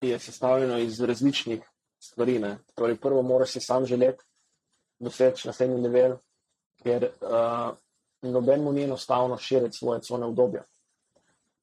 [0.00, 1.64] je sestavljeno iz različnih
[2.00, 2.38] stvari.
[2.38, 2.58] Ne.
[2.74, 4.24] Torej, prvo moraš si sam želeti
[5.00, 6.18] doseči naslednji nivel,
[6.84, 7.72] ker uh,
[8.22, 10.64] noben mu ni enostavno širiti svoje cone obdobja.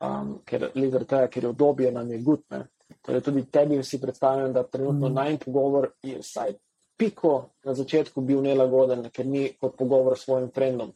[0.02, 2.67] Um, ker, tega, ker je obdobje nam je gutne.
[3.02, 5.13] Torej, tudi tebi si predstavljam, da trenutno mm.
[5.13, 6.58] najmanj pogovor je vsaj
[6.97, 10.93] piko na začetku bil nelagoden, ker ni kot pogovor s svojim frendom.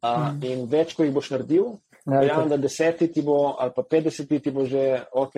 [0.00, 0.44] Uh, mm.
[0.48, 1.74] In več, ko jih boš naredil,
[2.06, 5.36] ja, verjamem, da deseti ti bo, ali pa petdeseti ti bo že, ok,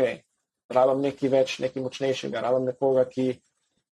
[0.72, 3.32] rabim nekaj več, nekaj močnejšega, rabim nekoga, ki,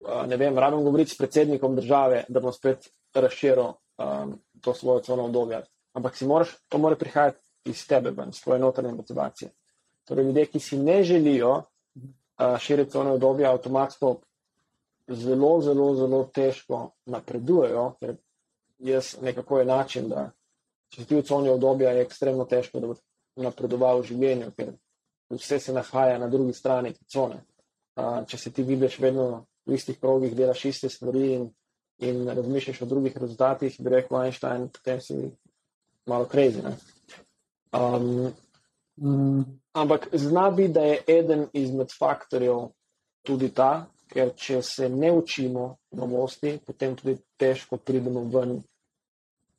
[0.06, 5.04] uh, ne vem, rabim govoriti s predsednikom države, da bom spet razširil um, to svojo
[5.06, 5.62] cono obdobja.
[5.96, 7.40] Ampak si moraš, to mora prihajati
[7.70, 9.50] iz tebe, ven, iz tvoje notranje motivacije.
[10.06, 14.18] Torej, ljudje, ki si ne želijo uh, širiti cono obdobja, avtomatsko
[15.08, 18.16] zelo, zelo, zelo težko napredujejo, ker
[18.78, 20.30] jaz nekako je način, da
[20.92, 23.02] če si ti v coni obdobja, je ekstremno težko, da boš
[23.36, 24.72] napredoval v življenju, ker
[25.34, 27.42] vse se nahaja na drugi strani cone.
[27.96, 31.46] Če se ti vidiš vedno v istih krogih, delaš iste stvari in,
[32.04, 35.16] in razmišljaš o drugih rezultatih, bi rekel Einstein, potem si
[36.06, 36.62] malo crazy.
[37.74, 38.32] Um,
[38.96, 39.44] mm.
[39.76, 42.68] Ampak zna biti, da je eden izmed faktorjev
[43.26, 48.58] tudi ta, ker če se ne učimo novosti, potem tudi težko pridemo ven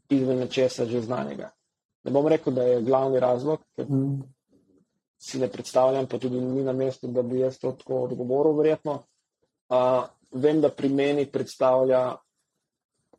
[0.10, 1.52] izven nečesa že znanega.
[2.04, 4.22] Ne bom rekel, da je glavni razlog, ker mm.
[5.20, 9.02] si ne predstavljam, pa tudi ni na mestu, da bi jaz to tako odgovoril, verjetno.
[9.68, 12.16] Uh, vem, da pri meni predstavlja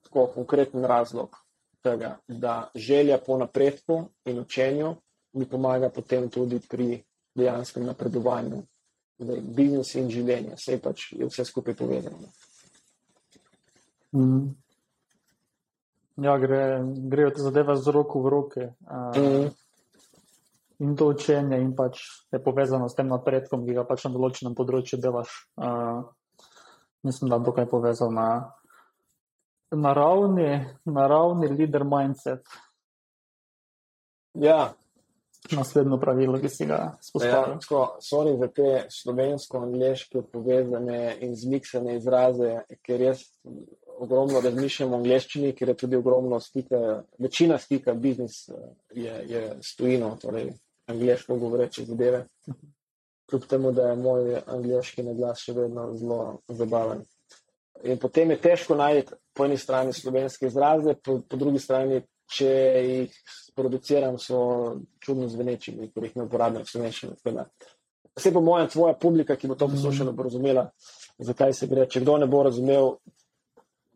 [0.07, 1.37] tako konkreten razlog
[1.85, 4.95] tega, da želja po napredku in učenju
[5.33, 7.03] mi pomaga potem tudi pri
[7.35, 8.63] dejanskem napredovanju.
[9.19, 12.31] Biznis in življenje, vse pač je vse skupaj povezano.
[14.15, 14.53] Mm.
[16.23, 16.61] Ja, gre,
[17.11, 18.69] grejo te zadeve z roko v roke.
[18.87, 19.51] Uh, mm.
[20.87, 21.99] In to učenje in pač
[22.31, 25.35] je povezano s tem napredkom, ki ga pač na določenem področju delaš.
[25.59, 26.07] Uh,
[27.07, 28.29] mislim, da bo kaj povezal na
[29.75, 32.47] naravni, naravni leader mindset.
[34.39, 34.75] Ja,
[35.57, 37.59] Naslednjo pravilo, ki si ga ja spostavil.
[37.61, 43.25] tako, sorry za te slovensko-angliške povezane in zmiksane izraze, ker jaz
[43.99, 48.55] ogromno razmišljam o angliščini, ker je tudi ogromno stika, večina stika biznis eh,
[48.95, 50.53] je, je stojino, torej
[50.89, 52.27] angliško govoreče zadeve.
[53.31, 57.03] Kljub temu, da je moj angliški naglas še vedno zelo zabaven.
[57.85, 62.53] In potem je težko najti po eni strani slovenske izraze, po, po drugi strani, če
[62.85, 63.19] jih
[63.57, 64.39] produciram, so
[65.03, 67.45] čudno zveneči, ker jih ne uporabljam v slovenščini.
[68.19, 70.69] Vse po mojem, tvoja publika, ki bo to poslušala, bo razumela,
[71.19, 71.87] zakaj se gre.
[71.91, 72.97] Če kdo ne bo razumel,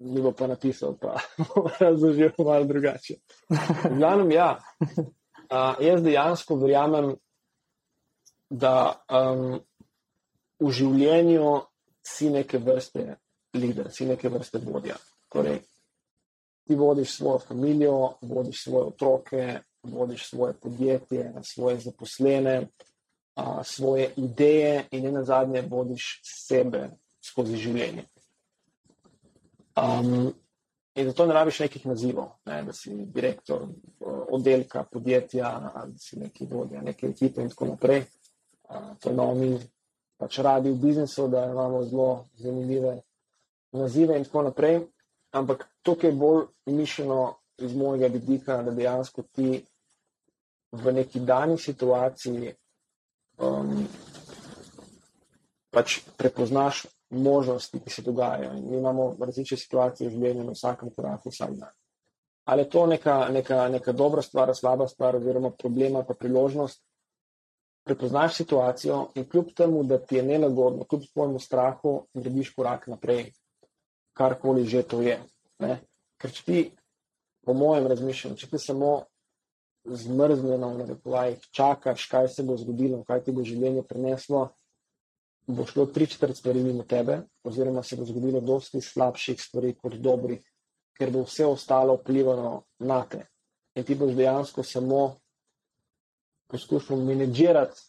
[0.02, 1.18] mi bo pa napisal, pa
[1.82, 3.18] razložil malo drugače.
[3.50, 7.12] V glavnem, ja, uh, jaz dejansko verjamem,
[8.52, 9.60] da um,
[10.60, 11.52] v življenju
[12.04, 13.16] si neke vrste
[13.56, 14.98] lider, si neke vrste vodja.
[15.32, 15.62] Torej,
[16.72, 22.68] ti vodiš svojo družino, vodiš svoje otroke, vodiš svoje podjetje, svoje zaposlene,
[23.34, 26.90] a, svoje ideje in ne nazadnje vodiš sebe
[27.24, 28.04] skozi življenje.
[29.76, 30.32] Um,
[30.94, 33.66] in zato ne rabiš nekih nazivov, ne, da si direktor
[34.30, 38.04] oddelka, podjetja da si neki vodja, neke ekipe in tako naprej.
[38.68, 39.58] A, to imamo mi
[40.16, 43.02] pač radi v biznisu, da imamo zelo zanimive
[43.72, 44.80] nazive in tako naprej.
[45.32, 49.66] Ampak tukaj je bolj mišljeno iz mojega vidika, da dejansko ti
[50.72, 52.54] v neki dani situaciji
[53.38, 53.86] um,
[55.70, 58.52] pač prepoznaš možnosti, ki se dogajajo.
[58.54, 61.72] Mi imamo različne situacije v življenju na vsakem koraku, vsak dan.
[62.44, 66.82] Ali je to neka, neka, neka dobra stvar, slaba stvar, oziroma problema, pa priložnost,
[67.86, 73.30] prepoznaš situacijo in kljub temu, da ti je nelagodno, kljub svojemu strahu, narediš korak naprej,
[74.12, 75.18] karkoli že to je.
[75.62, 75.78] Ne?
[76.20, 76.58] Ker če ti,
[77.42, 78.92] po mojem razmišljanju, če ti samo
[79.84, 84.48] zmrznjeno v narekovajih čakaš, kaj se bo zgodilo, kaj ti bo življenje prineslo,
[85.46, 89.98] bo šlo tri četrt stvari mimo tebe, oziroma se bo zgodilo dosti slabših stvari kot
[89.98, 90.42] dobrih,
[90.98, 93.26] ker bo vse ostalo vplivalo na te.
[93.74, 95.16] In ti boš dejansko samo
[96.52, 97.80] poskušal menedžirati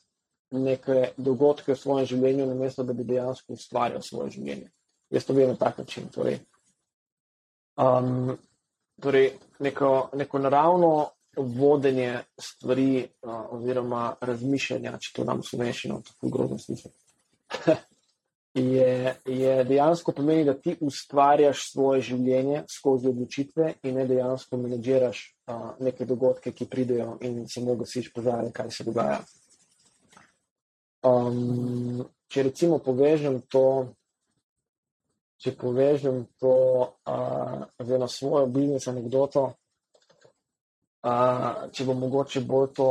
[0.54, 4.72] neke dogodke v svojem življenju, namesto da bi dejansko ustvarjal svoje življenje.
[5.14, 6.10] Jaz to vem na tak način.
[6.10, 6.40] Torej,
[7.78, 8.38] um,
[9.02, 16.58] torej neko, neko naravno vodenje stvari, uh, oziroma razmišljanja, če to nam slovenščino tako grozno
[16.60, 16.90] sliši,
[18.76, 25.24] je, je dejansko pomeni, da ti ustvarjaš svoje življenje skozi odločitve in ne dejansko menedžiraš
[25.48, 29.22] uh, neke dogodke, ki pridejo in samo gasiš požare, kaj se dogaja.
[31.04, 33.94] Um, če recimo povežem to
[35.44, 36.56] če povežem to
[36.88, 39.44] uh, z eno svojo biznis anegdoto,
[41.04, 42.88] uh, če bo mogoče bolj to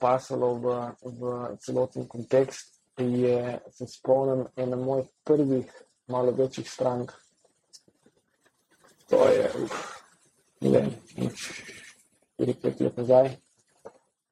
[0.00, 1.20] pasalo v, v
[1.62, 5.70] celoten kontekst, je, se spomnim, ena mojih prvih
[6.10, 7.12] malo večjih strank.
[9.10, 9.80] To je, uf,
[10.60, 13.34] ne vem, štiri, pet let nazaj,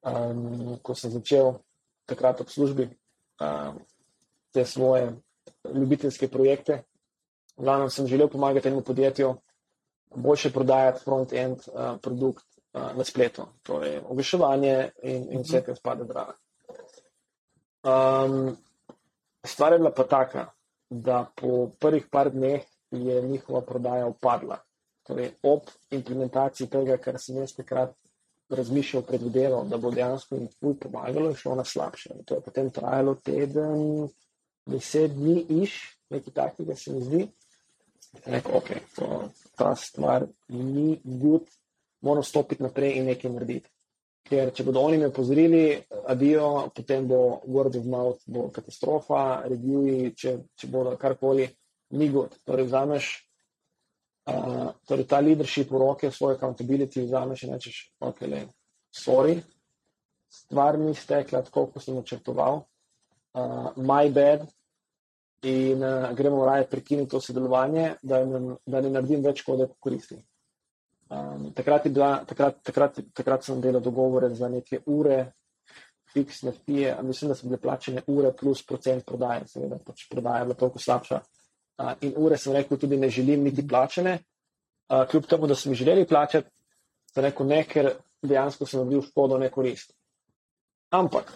[0.03, 1.53] um, ko sem začel
[2.09, 3.83] takrat ob službi um,
[4.51, 5.13] te svoje
[5.63, 6.83] ljubiteljske projekte.
[7.57, 9.35] V glavnem sem želel pomagati enemu podjetju,
[10.15, 16.05] boljše prodajati front-end uh, produkt uh, na spletu, torej oglaševanje in, in vse, kar spada
[16.09, 16.35] zraven.
[17.83, 18.57] Um,
[19.45, 20.45] stvar je bila pa taka,
[20.89, 22.61] da po prvih par dneh
[22.91, 24.57] je njihova prodaja upadla.
[25.03, 27.95] Torej, ob implementaciji tega, kar sem jaz takrat
[28.49, 32.13] razmišljal, predvideval, da bo dejansko jim tuj pomagalo, je šlo na slabše.
[32.15, 34.07] In to je potem trajalo teden,
[34.65, 37.27] deset dni iš, nekaj takega se mi zdi.
[38.21, 39.07] Rekel, ok, to,
[39.57, 41.49] ta stvar ni good,
[42.01, 43.69] moram stopiti naprej in nekaj narediti.
[44.23, 45.63] Ker če bodo oni me opozorili,
[46.07, 51.49] adijo, potem bo word of mouth, bo katastrofa, reviewi, če, če bodo karkoli,
[51.99, 52.37] ni good.
[52.47, 53.09] Torej, vzameš
[54.31, 58.45] uh, torej ta leadership v roke, svoj accountability, vzameš in rečeš, ok, le,
[58.95, 59.35] sorry,
[60.31, 64.47] stvar ni stekla tako, kot sem načrtoval, uh, my bad,
[65.43, 69.79] in uh, gremo raje prekiniti to sodelovanje, da, ne, da ne naredim več škode, kot
[69.79, 70.17] koristi.
[71.13, 75.33] Um, takrat, bila, takrat, takrat, takrat sem delal dogovore za neke ure,
[76.13, 80.47] fiksne fije, mislim, da so bile plačene ure plus procent prodaje, seveda, pač prodaja je
[80.47, 81.19] bila toliko slabša.
[81.73, 84.15] Uh, in ure sem rekel, tudi ne želim niti plačene,
[84.93, 86.49] uh, kljub temu, da so mi želeli plačati,
[87.13, 87.91] sem rekel ne, ker
[88.23, 89.91] dejansko sem naredil škodo, ne korist.
[90.93, 91.33] Ampak,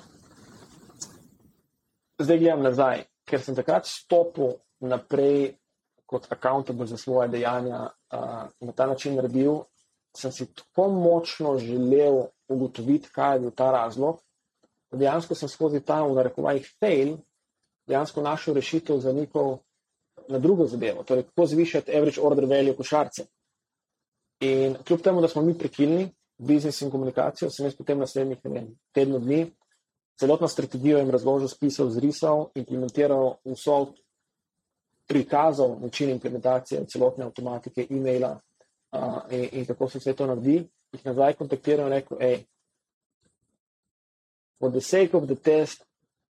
[2.21, 5.57] zdaj gledam nazaj, ker sem takrat stopil naprej
[6.07, 9.59] kot accountable za svoje dejanja uh, na ta način naredil,
[10.15, 14.21] sem si tako močno želel ugotoviti, kaj je bil ta razlog.
[14.91, 17.17] Dejansko sem skozi ta, v narekovajih, fail,
[17.87, 19.57] dejansko našel rešitev za njihov
[20.27, 23.27] na drugo zadevo, torej kako zvišati average order value košarce.
[24.39, 28.37] In kljub temu, da smo mi prekinili biznis in komunikacijo, sem jaz potem naslednjih
[28.93, 29.51] tednov dni
[30.19, 33.93] celotno strategijo jim razložil, spisal, zrisal, implementiral vso
[35.07, 38.39] prikazal način implementacije celotne avtomatike e-maila
[38.91, 42.43] uh, in, in kako se vse to naredi, jih nazaj kontaktiral in rekel, hej,
[44.59, 45.85] for the sake of the test,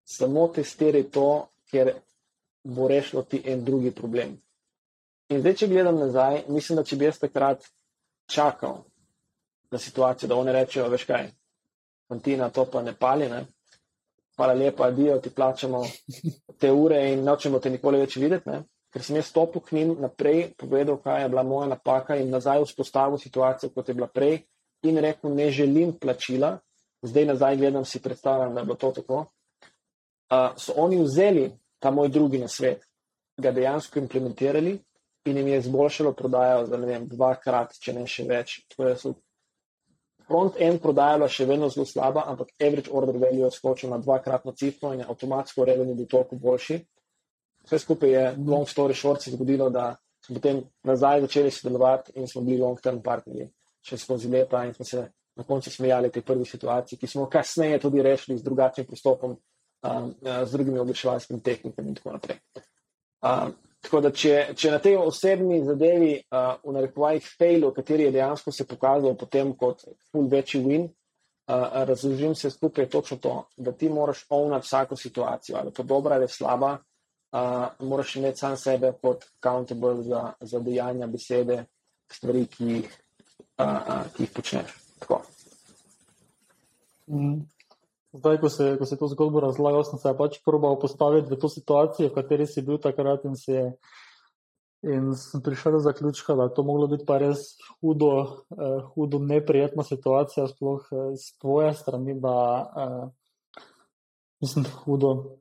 [0.05, 1.93] samo testiraj to, ker
[2.64, 4.37] bo rešilo ti en drugi problem.
[5.29, 7.64] In zdaj, če gledam nazaj, mislim, da če bi jaz takrat
[8.29, 8.83] čakal
[9.71, 11.29] na situacijo, da oni rečejo, veš kaj,
[12.09, 13.45] fantina to pa ne pali, ne?
[14.38, 15.83] Hvala lepa, adijo, ti plačamo
[16.59, 18.62] te ure in nočemo te nikoli več videti, ne?
[18.94, 22.62] ker sem jaz stopil k njim naprej, povedal, kaj je bila moja napaka in nazaj
[22.64, 24.38] vzpostavil situacijo, kot je bila prej
[24.88, 26.55] in rekel, ne želim plačila,
[27.03, 29.18] zdaj nazaj gledam, si predstavljam, da je bilo to tako.
[30.31, 32.87] Uh, so oni vzeli ta moj drugi nasvet,
[33.37, 34.79] ga dejansko implementirali
[35.29, 38.61] in jim je izboljšalo prodajo za ne vem, dvakrat, če ne še več.
[40.29, 44.93] Front-end prodajala še vedno zelo slaba, ampak average order value je skočil na dvakratno cifro
[44.93, 46.79] in je avtomatsko revenue bil toliko boljši.
[47.64, 52.29] Vse skupaj je long story short se zgodilo, da smo potem nazaj začeli sodelovati in
[52.29, 53.49] smo bili long-term partnerji
[53.88, 55.05] še skozi leta in smo se
[55.38, 59.37] na koncu smejali te prvi situaciji, ki smo kasneje tudi rešili z drugačnim pristopom,
[59.87, 62.41] um, z drugimi oglaševalskimi tehnikami in tako naprej.
[63.23, 68.14] Um, tako da, če, če na tej osebni zadevi, uh, v narekovajih, failu, kateri je
[68.19, 73.73] dejansko se pokazal potem kot full večji win, uh, razložim se skupaj točno to, da
[73.73, 76.73] ti moraš ovnati vsako situacijo, ali to dobra ali slaba,
[77.33, 81.64] uh, moraš imeti sam sebe kot accountable za, za dejanja, besede,
[82.12, 82.99] stvari, ki jih,
[83.59, 84.75] uh, uh, ki jih počneš.
[84.99, 85.23] Tako.
[87.07, 87.47] Mm.
[88.12, 91.49] Zdaj, ko se, ko se to zgodbo razlagal, sem se pač probal postaviti v to
[91.53, 93.64] situacijo, v kateri si bil takrat in, je,
[94.88, 98.12] in sem prišel do zaključka, da je to moglo biti pa res hudo,
[98.57, 103.05] eh, hudo neprijetna situacija, sploh eh, z tvoje strani, da eh,
[104.40, 105.37] mislim, hudo.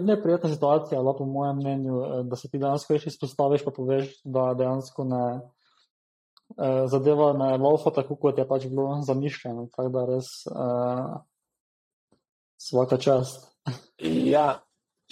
[0.00, 4.12] Neprijetna situacija, ali po mojem mnenju, eh, da se ti dejansko več izpostaviš, pa poveš,
[4.24, 5.26] da dejansko ne,
[6.56, 9.70] eh, zadeva ne laufa tako, kot je pač bilo zamišljeno.
[9.72, 10.34] Tako da res.
[10.52, 11.14] Eh,
[12.64, 13.50] Svaka čast.
[14.00, 14.46] Ja,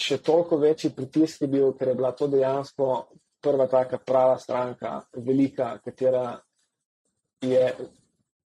[0.01, 2.87] še toliko večji pritisk je bil, ker je bila to dejansko
[3.43, 6.39] prva taka prava stranka, velika, katera
[7.45, 7.73] je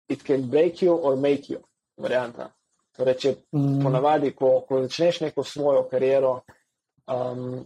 [0.09, 1.61] it can break you or make you,
[1.97, 2.51] varianta.
[2.97, 3.77] Torej, če mm.
[3.83, 6.33] ponavadi, ko, ko začneš neko svojo kariero,
[7.07, 7.61] um,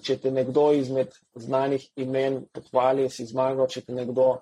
[0.00, 4.38] če te nekdo izmed znanih imen pohvali, si zmagal, če te nekdo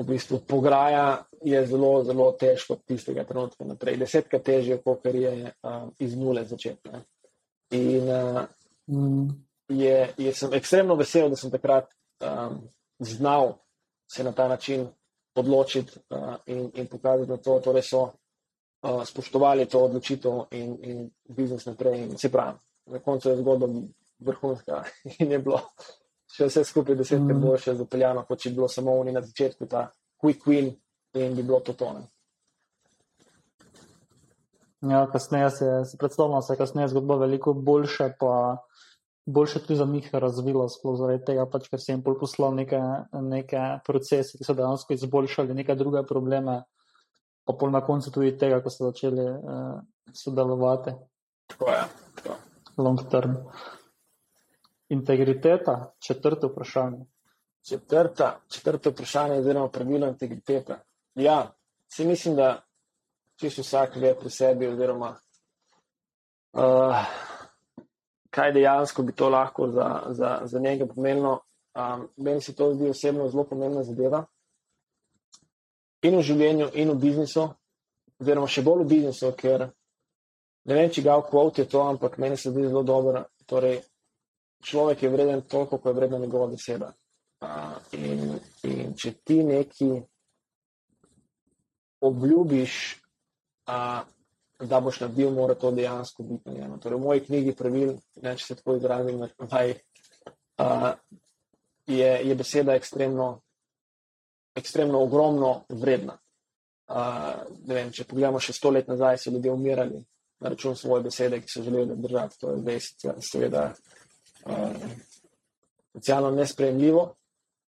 [0.00, 3.98] v bistvu pograja, je zelo, zelo težko od tistega trenutka naprej.
[4.00, 6.90] Desetkrat težje, kot je uh, iz nule začeti.
[7.76, 8.44] In uh,
[9.68, 11.88] je, je sem ekstremno vesel, da sem takrat
[12.20, 12.60] um,
[12.98, 13.54] znal
[14.10, 14.88] se na ta način
[15.34, 21.10] odločiti uh, in, in pokazati, da to torej so uh, spoštovali to odločitev in, in
[21.28, 22.02] biznis naprej.
[22.02, 23.68] In se pravi, na koncu je zgodba
[24.18, 24.84] vrhunska
[25.18, 25.60] in je bilo
[26.30, 27.42] še vse skupaj desetkrat mm.
[27.42, 29.88] boljše zapeljano, kot če bi bilo samo oni na začetku ta
[30.22, 30.72] quick win
[31.18, 32.06] in bi bilo to tone.
[34.80, 38.62] Ja, kasneje se, predstavljamo, da se kasneje zgodba veliko boljše, pa
[39.26, 42.80] boljše tudi za njih razvila, sploh zaradi tega, pač, ker se jim bolj poslal neke,
[43.12, 46.62] neke procese, ki so dejansko izboljšali neke druge probleme,
[47.44, 49.82] pa pol na koncu tudi tega, ko so začeli uh,
[50.16, 50.96] sodelovati.
[51.52, 51.84] Tako je.
[52.78, 53.36] Long term.
[54.90, 57.04] Integriteta, četrto vprašanje.
[57.68, 60.76] Četrta, četrto vprašanje je oziroma pravilo integritete.
[61.14, 61.54] Ja,
[61.88, 62.62] si mislim, da
[63.40, 65.14] čisto vsak ve pri sebi oziroma
[66.52, 66.96] uh,
[68.30, 71.40] kaj dejansko bi to lahko za, za, za njega pomenilo.
[71.74, 74.24] Um, meni se to zdi osebno zelo pomembna zadeva.
[76.02, 77.44] In v življenju, in v biznisu,
[78.20, 79.68] oziroma še bolj v biznisu, ker
[80.64, 83.24] ne vem, če ga v kvot je to, ampak meni se zdi zelo dobro.
[83.46, 83.80] Torej,
[84.62, 86.92] človek je vreden toliko, kot je vredna njegova beseda.
[87.40, 87.48] Uh,
[87.92, 89.90] in, in če ti neki
[92.00, 92.74] obljubiš,
[93.68, 94.00] uh,
[94.60, 96.76] da boš naredil, mora to dejansko biti njeno.
[96.78, 100.90] Torej, v moji knjigi pravil, ne, če se tako izrazim, uh,
[101.86, 103.40] je, je beseda ekstremno,
[104.54, 106.18] ekstremno ogromno vredna.
[106.90, 110.04] Uh, vem, če pogledamo še sto let nazaj, so ljudje umirali
[110.40, 112.38] na račun svoje besede, ki so želeli držati.
[112.40, 112.80] To je zdaj,
[113.20, 113.64] seveda,
[115.92, 117.02] socialno nespremljivo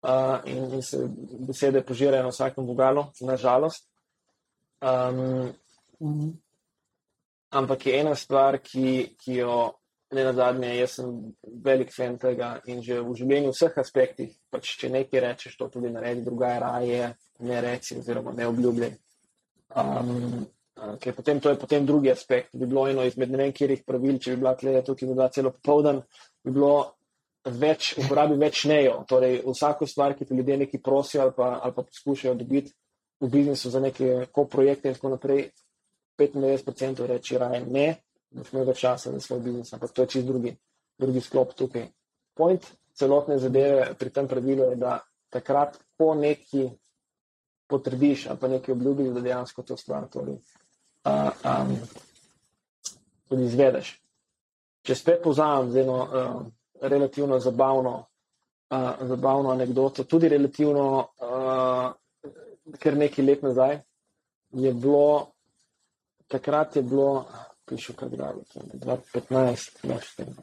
[0.03, 0.97] uh, in, in se
[1.47, 3.87] besede požirajo na vsakem vogalu, nažalost.
[4.81, 5.53] Um,
[7.49, 9.73] ampak je ena stvar, ki, ki jo
[10.11, 11.13] ne na zadnje, jaz sem
[11.63, 15.69] velik fan tega in že v življenju v vseh aspektih, pač če nekaj rečeš, to
[15.73, 18.93] tudi naredi, druga je raje, ne reci oziroma ne obljubljaj.
[19.73, 20.43] Um, uh,
[20.99, 22.49] ker potem to je potem drugi aspekt.
[22.53, 25.29] Bi bilo eno izmed ne vem, kjerih pravil, če bi bila tle tukaj bi bila
[25.33, 26.01] celo popoldan,
[26.43, 26.73] bi bilo
[27.43, 29.01] več, uporabi več nejo.
[29.09, 32.73] Torej, vsako stvar, ki ti ljudje neki prosijo ali pa, ali pa poskušajo dobiti
[33.23, 35.47] v biznisu za neke ko-projekte in tako naprej,
[36.19, 37.87] 95% reči raje ne,
[38.33, 40.53] boš imel več časa za svoj biznis, ampak to je čist drugi,
[40.99, 41.87] drugi sklop tukaj.
[42.37, 42.67] Point
[42.97, 44.99] celotne zadeve pri tem pravilu je, da
[45.33, 46.67] takrat, ko neki
[47.69, 50.35] potrdiš ali pa nekaj obljubiš, da dejansko to stvar tudi,
[51.05, 51.75] uh, um,
[53.29, 53.93] tudi izvedeš.
[54.83, 56.41] Če spet povzamem z eno uh,
[56.81, 57.95] relativno zabavno,
[58.69, 60.87] uh, zabavno anegdoto, tudi relativno,
[61.23, 63.79] uh, ker nekaj let nazaj
[64.53, 65.31] je bilo,
[66.27, 67.25] takrat je bilo,
[67.65, 68.33] pišu, kaj gre,
[68.73, 70.35] 2015, ne štem.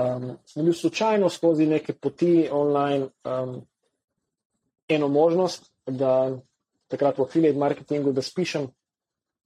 [0.00, 3.60] Um, sem bil slučajno skozi neke poti online um,
[4.88, 6.30] eno možnost, da
[6.88, 8.70] takrat v affiliate marketingu, da spišem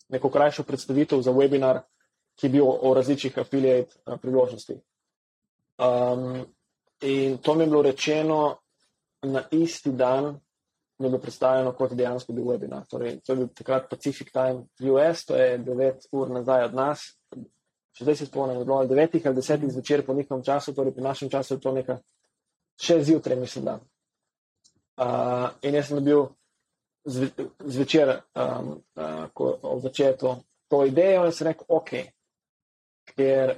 [0.08, 1.80] neko krajšo predstavitev za webinar,
[2.36, 4.80] ki je bil o, različnih affiliate uh, priložnostih.
[5.78, 6.44] Um,
[7.00, 8.56] in to mi je bilo rečeno
[9.22, 10.24] na isti dan,
[10.98, 12.86] mi je bilo predstavljeno kot dejansko bil webinar.
[12.90, 17.06] Torej, to je bil takrat Pacific Time US, to je 9 ur nazaj od nas.
[17.94, 21.02] Še zdaj se spomnim, je bilo 9 ali 10 zvečer po njihovem času, torej pri
[21.02, 21.98] našem času je to nekaj
[22.80, 23.78] še zjutraj, mislim, da.
[24.94, 26.26] Uh, in jaz sem bil
[27.04, 27.30] zve,
[27.60, 30.36] zvečer, um, uh, ko začel to,
[30.68, 31.92] to idejo in sem rekel, ok,
[33.14, 33.54] ker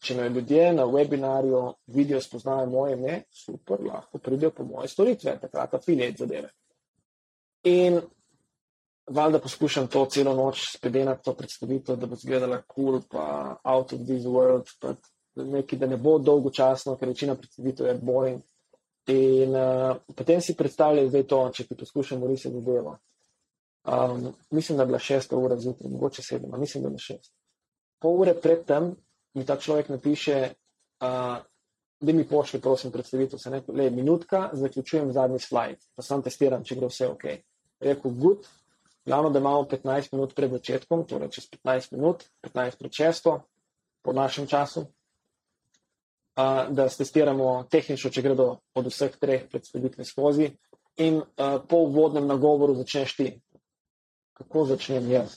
[0.00, 1.60] če me ljudje na webinarju
[1.92, 6.50] vidijo, spoznajo moje ime, super, lahko pridejo po moje storitve, takrat affiliate zadeve.
[7.68, 8.00] In
[9.10, 14.06] valjda poskušam to celo noč spedenati, to predstavitev, da bo izgledala cool, pa out of
[14.06, 14.94] this world, pa
[15.36, 18.42] nekaj, da ne bo dolgočasno, ker večina predstavitev je boring.
[19.10, 22.96] In uh, potem si predstavljaj zdaj to, če ti poskušam urisati delo.
[23.84, 27.32] Um, mislim, da je bila šesta ura zjutraj, mogoče sedem, mislim, da je bila šest.
[27.98, 28.92] Pol ure predtem
[29.34, 30.40] mi ta človek napiše,
[31.00, 31.38] uh,
[32.00, 36.64] da mi pošlje, prosim, predstavitev, se neko, le minutka, zaključujem zadnji slajd, pa sam testiram,
[36.64, 37.24] če gre vse ok.
[37.80, 38.46] Rekel, good,
[39.06, 43.40] glavno, da imamo 15 minut pred začetkom, torej čez 15 minut, 15 pred šesto,
[44.02, 44.86] po našem času,
[46.40, 50.50] uh, da testiramo tehnično, če gredo od vseh treh predstavitev skozi.
[51.00, 53.30] In uh, po uvodnem nagovoru začneš ti.
[54.40, 55.36] Kako začnem jaz,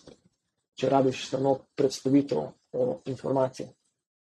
[0.80, 2.40] če rabiš samo predstavitev
[2.74, 3.68] o informaciji?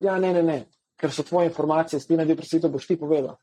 [0.05, 0.59] Ja, ne, ne, ne,
[0.99, 3.35] ker so tvoje informacije, ti naredi predstavitev, boš ti povedal.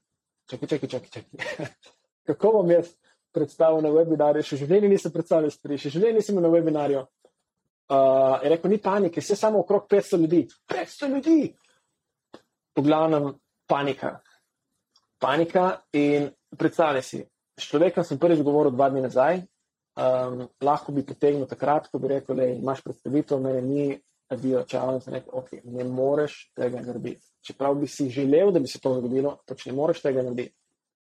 [0.50, 1.10] Čakaj, čakaj, čakaj.
[1.10, 1.66] čakaj.
[2.26, 2.94] Kako bom jaz
[3.34, 4.42] predstavil na webinarju?
[4.46, 7.04] Še življenje nisem predstavil stvari, še življenje nisem na webinarju.
[7.86, 10.40] Uh, je rekel, ni panike, vse samo okrog 500 ljudi.
[10.72, 11.38] 500 ljudi!
[12.76, 13.32] V glavnem
[13.68, 14.18] panika.
[15.18, 17.22] Panika in predstavljaj si,
[17.56, 19.40] s človekom sem prvič govoril dva dni nazaj,
[19.96, 23.86] um, lahko bi potegnil takrat, ko bi rekel, da imaš predstavitev, mene ni,
[24.32, 27.24] adijo, čau, in sem rekel, ok, ne moreš tega narediti.
[27.46, 30.54] Čeprav bi si želel, da bi se to zgodilo, pač ne moreš tega narediti.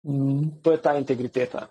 [0.07, 0.59] Mm.
[0.61, 1.67] To je ta integriteta.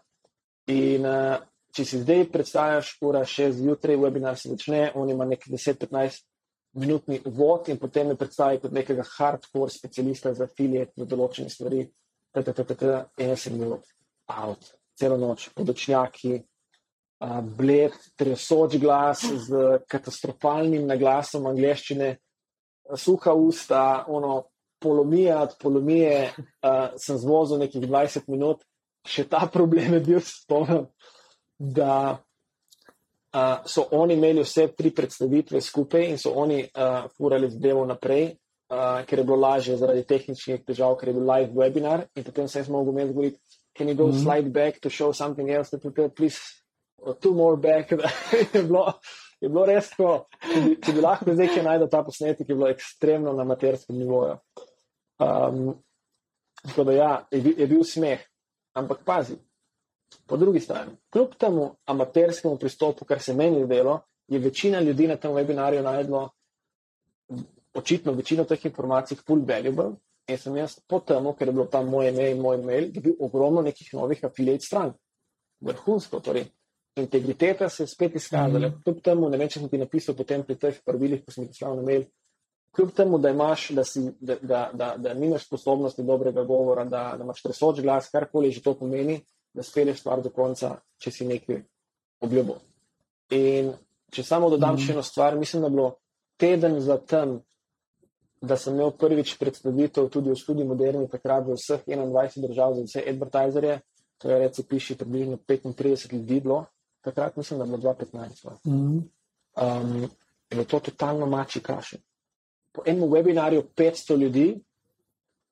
[0.73, 1.39] In uh,
[1.75, 6.25] če si zdaj predstavljaš, ura šest zjutraj, webinar se začne, on ima nek 10-15
[6.73, 11.85] minutni uvod in potem me predstavi kot nekega hardcore specialista za affiliate za določene stvari.
[12.33, 13.75] Jaz sem bil
[14.33, 16.39] out, celo noč, podočnjaki,
[17.59, 22.17] bled, tresoč glas z katastrofalnim naglasom angleščine,
[22.97, 24.41] suha usta, ono,
[24.83, 28.65] polomija od polomije, uh, sem zvozil nekih 20 minut,
[29.07, 30.89] še ta problem je bil, spomnim,
[31.59, 32.19] da
[33.33, 38.27] Uh, so oni imeli vse tri predstavitve skupaj in so oni uh, furali zadevo naprej,
[38.29, 42.49] uh, ker je bilo lažje zaradi tehničnih težav, ker je bil live webinar in potem
[42.49, 43.41] sem jaz mogel meni govoriti,
[43.73, 44.23] can you go mm -hmm.
[44.23, 46.39] slide back to show something else, that prepare, please,
[46.99, 47.91] or two more back.
[48.55, 48.93] je, bilo,
[49.41, 52.55] je bilo res tako, če bi, če bi lahko zdaj kaj najdel ta posnetek, je
[52.55, 54.37] bilo ekstremno na materskem nivoju.
[55.19, 55.83] Um,
[56.69, 58.21] tako da ja, je, bil- je bil smeh,
[58.75, 59.37] ampak pazi,
[60.27, 65.17] Po drugi strani, kljub temu amaterskemu pristopu, kar se meni zdelo, je večina ljudi na
[65.17, 66.31] tem webinarju najdlo
[67.75, 69.93] očitno večino teh informacij full valuable.
[70.29, 73.15] In sem jaz po tem, ker je bilo tam moje ime in moj mail, dobil
[73.21, 74.93] ogromno nekih novih affiliate stran.
[75.61, 76.47] Vrhunsko, torej
[76.97, 78.69] integriteta se je spet izkazala.
[78.69, 78.83] Mhm.
[78.85, 81.55] Kljub temu, ne vem, če sem ti napisal potem pri teh pravilih, ko sem ti
[81.55, 82.05] poslal na mail,
[82.77, 87.05] kljub temu, da imaš, da, si, da, da, da, da nimaš sposobnosti dobrega govora, da,
[87.19, 89.21] da imaš tresoč glas, karkoli že to pomeni,
[89.55, 91.63] da speleš stvar do konca, če si nekaj
[92.21, 92.55] obljubil.
[93.31, 93.73] In
[94.11, 94.83] če samo dodam Mhm.
[94.85, 95.95] še eno stvar, mislim, da je bilo
[96.37, 97.41] teden za tem,
[98.41, 102.83] da sem imel prvič predstavitev tudi v študiju Moderni, takrat v vseh 21 držav za
[102.83, 103.81] vse advertizerje,
[104.19, 106.65] to je reci piši približno 35 ljudi bilo,
[107.01, 108.45] takrat mislim, da je bilo 2015.
[108.45, 108.59] no.
[108.67, 108.99] Mhm.
[109.57, 110.03] Um,
[110.51, 111.99] je bilo to totalno mači kaše.
[112.73, 114.61] Po enem webinarju 500 ljudi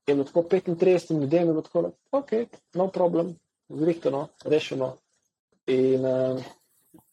[0.06, 2.30] je bilo tako 35 ljudem, je bilo tako, ok,
[2.74, 3.36] no problem,
[3.70, 4.96] zrihtano, rešeno.
[5.66, 6.38] In, um,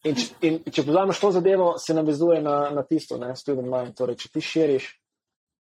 [0.04, 3.94] in, č- in če pozameš to zadevo, se navezuje na, na tisto, ne, student mind.
[3.94, 4.88] Torej, če ti širiš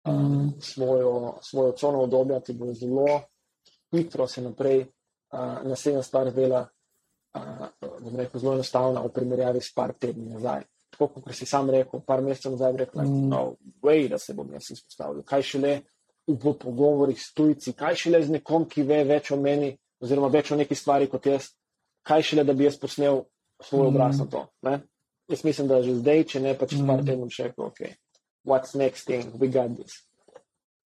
[0.06, 0.60] um, Mhm.
[0.62, 3.22] svojo, svojo cono obdobja, ti bo zelo
[3.92, 6.68] hitro se naprej uh, naslednja stvar dela,
[7.34, 7.68] uh,
[8.00, 10.64] bom rekel, zelo enostavna v primerjavi s par tedni nazaj.
[10.90, 13.30] Tako kot si sam rekel, par mesecev nazaj, bi rekel, Mm.
[13.30, 15.24] no, way, da se bom jaz izpostavil.
[15.24, 15.82] Kaj šele
[16.28, 19.74] v pogovorih s tujci, kaj šele z nekom, ki ve več o meni,
[20.06, 21.50] oziroma več o neki stvari kot jaz,
[22.06, 23.24] kaj šele, da bi jaz posnel
[23.60, 23.90] svoj Mm.
[23.90, 24.46] obraz na to.
[24.62, 24.80] Ne?
[25.28, 27.06] Jaz mislim, da že zdaj, če ne pa čez par Mm.
[27.06, 27.82] tednov, še rekel, ok,
[28.46, 30.04] what's next thing, we got this.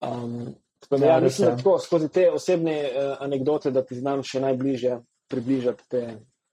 [0.01, 3.99] Um, tako da, Ja, ja, mislim, da tako, skozi te osebne uh, anekdote, da ti
[3.99, 6.03] znam še najbližje približati te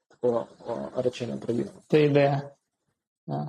[0.10, 0.32] tako
[0.66, 1.72] uh, rečene pravila.
[1.88, 2.42] te ideje.
[3.28, 3.46] Ja.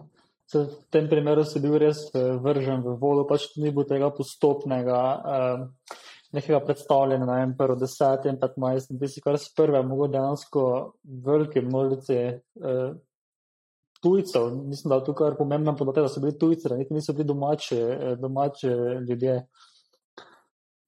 [0.47, 4.13] Se v tem primeru si bil res eh, vržen v vodo, pač ni bilo tega
[4.15, 5.95] postopnega, eh,
[6.37, 10.09] nekega predstavljanja, ne vem, prvo 10 in 15, in ti si kar z prve, mogo
[10.13, 10.63] dejansko
[11.27, 12.95] velike množice eh,
[14.03, 17.79] tujcev, mislim, da je tukaj pomembno podatek, da so bili tujci, da niso bili domači,
[17.79, 18.69] eh, domači
[19.09, 19.47] ljudje.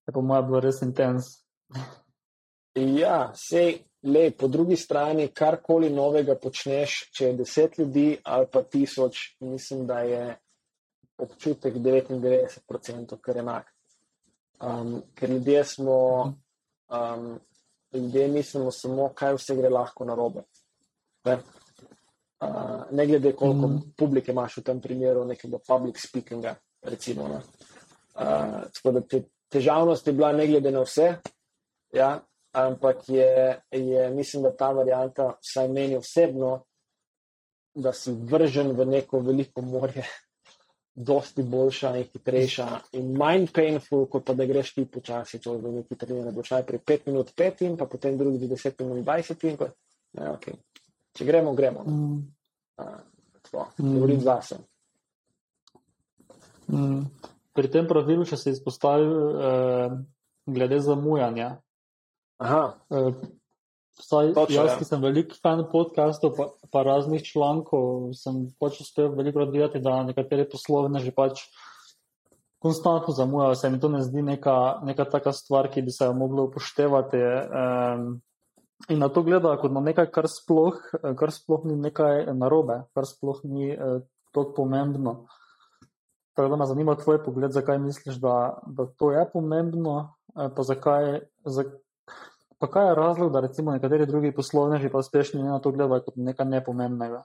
[0.06, 1.26] Je po mojem bilo res intens.
[2.74, 8.62] Ja, sej, le, po drugi strani, karkoli novega počneš, če je deset ljudi ali pa
[8.62, 10.36] tisoč, mislim, da je
[11.18, 13.74] občutek 99%, kar enak.
[14.60, 15.98] Um, ker ljudje smo,
[16.90, 17.40] um,
[17.92, 20.42] ljudje mislimo samo, kaj vse gre lahko narobe.
[21.24, 21.38] Ne,
[22.40, 23.82] uh, ne glede, koliko mm.
[23.96, 27.28] publike imaš v tem primeru, nekega public speakinga, recimo.
[27.28, 27.42] Ne.
[28.18, 31.12] Uh, tako da te, težavnost je bila ne glede na vse,
[31.94, 32.18] ja,
[32.52, 36.64] ampak je, je, mislim, da ta varijanta, vsaj meni osebno,
[37.74, 40.04] da si vržen v neko veliko morje,
[40.98, 42.66] dosti boljša in hitrejša
[42.98, 46.80] in manj painful, kot pa da greš ti počasi, to je neki trener, boš najprej
[46.86, 49.68] 5 minut 5 in pa potem drugi 10 minut 20 in pa,
[50.18, 50.58] ne, okay.
[51.14, 51.84] če gremo, gremo.
[51.86, 51.92] no.
[51.92, 52.18] Mm.
[52.78, 52.98] Uh,
[53.42, 53.94] tako, Mm.
[53.94, 54.58] govorim zase.
[56.68, 57.06] Mm.
[57.52, 59.94] Pri tem pravilu, če se izpostavil eh,
[60.46, 61.56] glede zamujanja.
[62.38, 63.12] Aha, Eh,
[63.98, 64.76] Vsaj Točno, jaz, ja.
[64.78, 70.02] ki sem velik fan podkastov, pa, pa raznih člankov, sem pač uspel veliko videti, da
[70.06, 71.48] nekateri poslovne že pač
[72.62, 73.56] konstantno zamujajo.
[73.58, 77.18] Se mi to ne zdi neka, neka taka stvar, ki bi se jo moglo upoštevati.
[77.18, 78.06] Um,
[78.88, 80.78] in na to gledajo kot na nekaj, kar sploh,
[81.18, 83.98] kar sploh ni nekaj narobe, kar sploh ni uh,
[84.30, 85.26] tako pomembno.
[86.38, 90.62] Tako da me zanima tvoj pogled, zakaj misliš, da, da to je pomembno, eh, pa
[90.62, 91.26] zakaj.
[91.42, 91.87] zakaj
[92.58, 96.16] Pa kaj je razlog, da recimo nekateri drugi poslovneži pa uspešni na to gledajo kot
[96.16, 97.24] nekaj nepomembnega?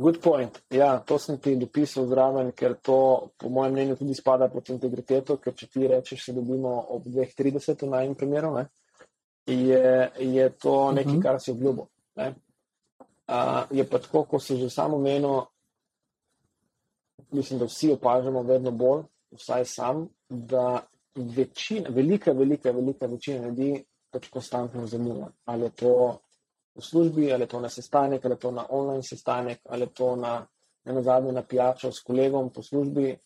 [0.00, 0.58] good point.
[0.70, 2.96] Ja, to sem ti dopisal zraven, ker to,
[3.36, 7.82] po mojem mnenju, tudi spada pod integriteto, ker če ti rečeš, se dobimo ob 2.30
[7.86, 8.68] na enem primeru, ne,
[9.46, 9.82] je,
[10.18, 11.22] je to nekaj, Mhm.
[11.22, 11.86] kar si obljubil.
[12.16, 12.34] ne.
[13.28, 13.34] Uh,
[13.70, 15.42] je pa tako, ko si že samo menil,
[17.30, 19.02] mislim, da vsi opažamo vedno bolj,
[19.32, 25.28] vsaj sam, da večina, velika, velika, velika večina ljudi pač konstantno zamuja.
[25.44, 25.94] Ali je to
[26.74, 29.94] v službi, ali je to na sestanek, ali je to na online sestanek, ali je
[29.94, 30.46] to na,
[30.84, 33.16] na zadnje na pijačo s kolegom po službi,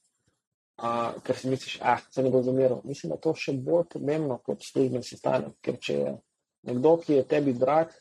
[0.83, 2.81] uh, ker si misliš, ah, se ne bo zamiral.
[2.85, 6.17] Mislim, da je to še bolj pomembno kot služben sestanek, ker če je
[6.71, 7.93] nekdo, ki je tebi drag,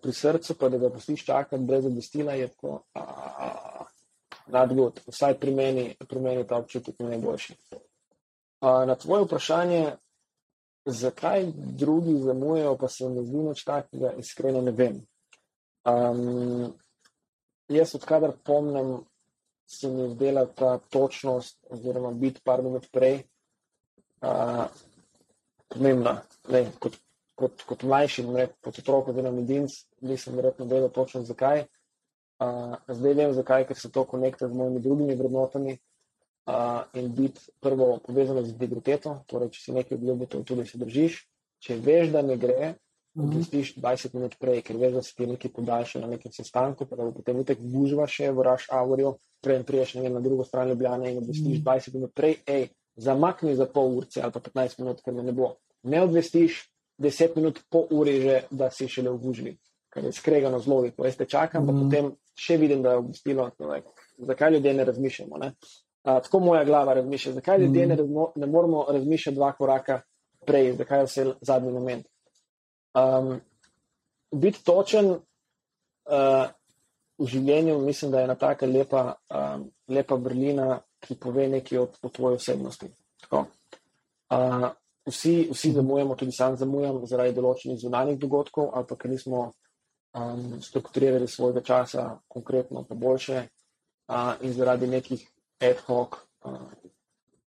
[0.00, 2.48] pri srcu, pa da ga pustiš čakati brez obvestila, je
[4.46, 7.56] nadgod, vsaj pri meni, pri meni ta občutek najboljši.
[8.62, 9.96] Uh, na tvoje vprašanje,
[10.84, 15.00] zakaj drugi zamujajo, pa se mi zdi nič takega, iskreno ne vem.
[15.84, 16.70] Um,
[17.68, 19.00] jaz, odkadar pomnim,
[19.66, 23.24] se mi zdela ta točnost, oziroma biti par minut prej,
[24.22, 24.64] uh,
[25.68, 26.20] pomembna.
[26.48, 27.02] Ne, kot,
[27.34, 29.74] kot, kot mlajši, ne, kot otrok, oziroma medinc,
[30.06, 31.66] nisem verjetno vedel točno zakaj.
[32.38, 35.80] Uh, zdaj vem zakaj, ker se to konekta z mojimi drugimi vrednotami
[36.46, 36.54] uh,
[36.94, 39.24] in biti prvo povezano z integriteto.
[39.26, 41.20] Torej, če si nekaj obljubil, to tudi se držiš.
[41.62, 42.74] Če veš, da ne gre,
[43.14, 46.96] obvestiš 20 minut prej, ker veš, da si ti nekaj podaljšal na nekem sestanku, pa
[46.96, 51.10] da bo potem itek gužva še v raš avorju, prej priješ na drugo stran Ljubljane
[51.12, 51.62] in obvestiš Mhm.
[51.62, 55.56] 20 minut prej, hej, zamakni za pol urce ali pa 15 minut, ker ne bo.
[55.82, 60.58] Ne obvestiš 10 minut po uri že, da si šele v gužvi, kar je skregano
[60.58, 61.04] z logiko.
[61.04, 61.82] Jaz te čakam, pa Mhm.
[61.82, 63.88] potem še vidim, da je obvestilo, like,
[64.18, 65.38] zakaj ljudje ne razmišljamo.
[65.38, 65.52] Ne?
[66.02, 70.00] A, tako moja glava razmišlja, zakaj ljudje ne, razmo, ne moramo razmišljati dva koraka
[70.46, 72.06] prej, zakaj je vse zadnji moment.
[72.94, 73.40] Um,
[74.34, 76.50] biti točen uh,
[77.18, 81.86] v življenju, mislim, da je ena taka lepa, um, lepa vrlina, ki pove nekaj o,
[82.02, 82.90] o tvoji osebnosti.
[83.22, 83.46] Tako.
[84.32, 84.68] Uh,
[85.06, 89.42] vsi, vsi zamujamo, tudi sam zamujam zaradi določenih zunanjih dogodkov, ali pa ker nismo
[90.14, 95.26] um, strukturirali svojega časa konkretno pa boljše uh, in zaradi nekih
[95.62, 96.60] ad hoc uh,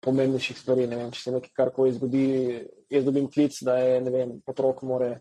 [0.01, 0.88] pomembnejših stvari.
[0.89, 2.24] Vem, če se nekaj karkoli zgodi,
[2.89, 5.12] jaz dobim klic, da je vem, otrok more,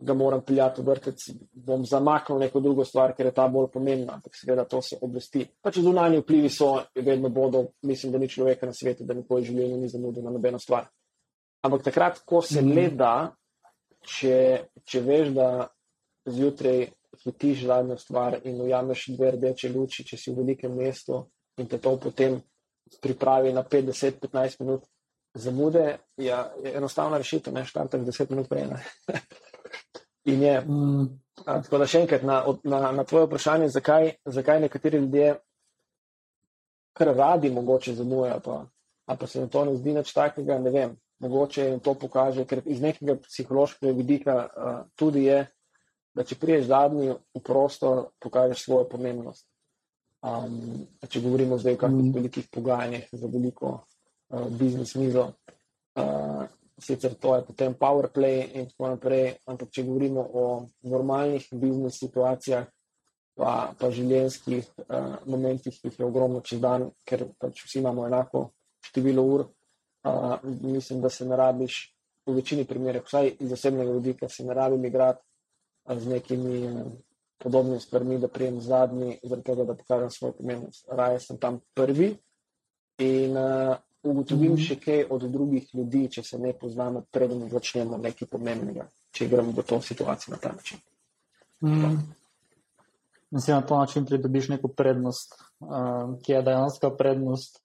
[0.00, 4.16] ga moram peljati v vrtec, bom zamaknil neko drugo stvar, ker je ta bolj pomembna,
[4.16, 5.44] ampak seveda to se obvesti.
[5.62, 9.50] Pač zunanji vplivi so, vedno bodo, mislim, da ni človeka na svetu, da nikoli v
[9.52, 10.88] življenju ni zamudil na nobeno stvar.
[11.62, 12.72] Ampak takrat, ko se Mhm.
[12.72, 13.12] le da,
[14.00, 15.68] če, če veš, da
[16.26, 16.86] zjutraj
[17.24, 21.26] hitiš zadnjo stvar in ujameš dve rdeče luči, če si v velikem mestu
[21.58, 22.40] in te to potem
[23.00, 24.86] pripravi na 5, 10, 15 minut
[25.34, 28.66] zamude, ja, je enostavna rešitev, ne štartaš 10 minut prej.
[30.24, 31.06] In je, Mm,
[31.46, 35.38] a, tako da še enkrat na, na, na tvoje vprašanje, zakaj, zakaj nekateri ljudje
[36.92, 38.64] kar radi mogoče zamujajo, pa,
[39.06, 40.96] ali pa se jim to ne zdi nič takega, ne vem.
[41.20, 45.46] Mogoče jim to pokaže, ker iz nekega psihološkega vidika uh, tudi je,
[46.16, 49.46] da če priješ zadnji v prostor, pokažeš svojo pomembnost.
[50.20, 52.14] Um, če govorimo zdaj o kakšnih Mm.
[52.14, 53.68] velikih pogajanjih za veliko
[54.28, 55.32] uh, biznis mizo,
[55.96, 56.44] uh,
[56.78, 60.44] sicer to je potem power play in tako naprej, ampak če govorimo o
[60.82, 62.68] normalnih biznis situacijah,
[63.34, 68.04] pa, pa življenjskih uh, momentih, ki jih je ogromno čez dan, ker pač vsi imamo
[68.06, 68.50] enako
[68.90, 69.46] število ur,
[70.04, 71.94] uh, mislim, da se ne rabiš
[72.26, 75.24] v večini primerov, vsaj iz osebnega vidika, se ne rabim igrati
[75.88, 76.92] uh, z nekimi uh,
[77.42, 80.88] podobnimi stvarmi, da prijem zadnji, zaradi tega, da pokažem svojo pomembnost.
[80.88, 82.16] Raje sem tam prvi
[82.98, 84.62] in uh, ugotovim Mhm.
[84.62, 89.52] še kaj od drugih ljudi, če se ne poznamo, preden začnemo nekaj pomembnega, če gremo
[89.52, 90.78] v to situacijo na ta način.
[91.62, 91.98] mm.
[93.32, 97.60] In si na ta način pridobiš neko prednost, uh, ki je dejansko prednost,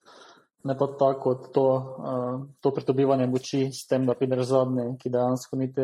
[0.64, 1.68] ne pa tako kot to,
[1.98, 5.82] uh, to pridobivanje moči s tem, da prideš zadnji, ki dejansko niti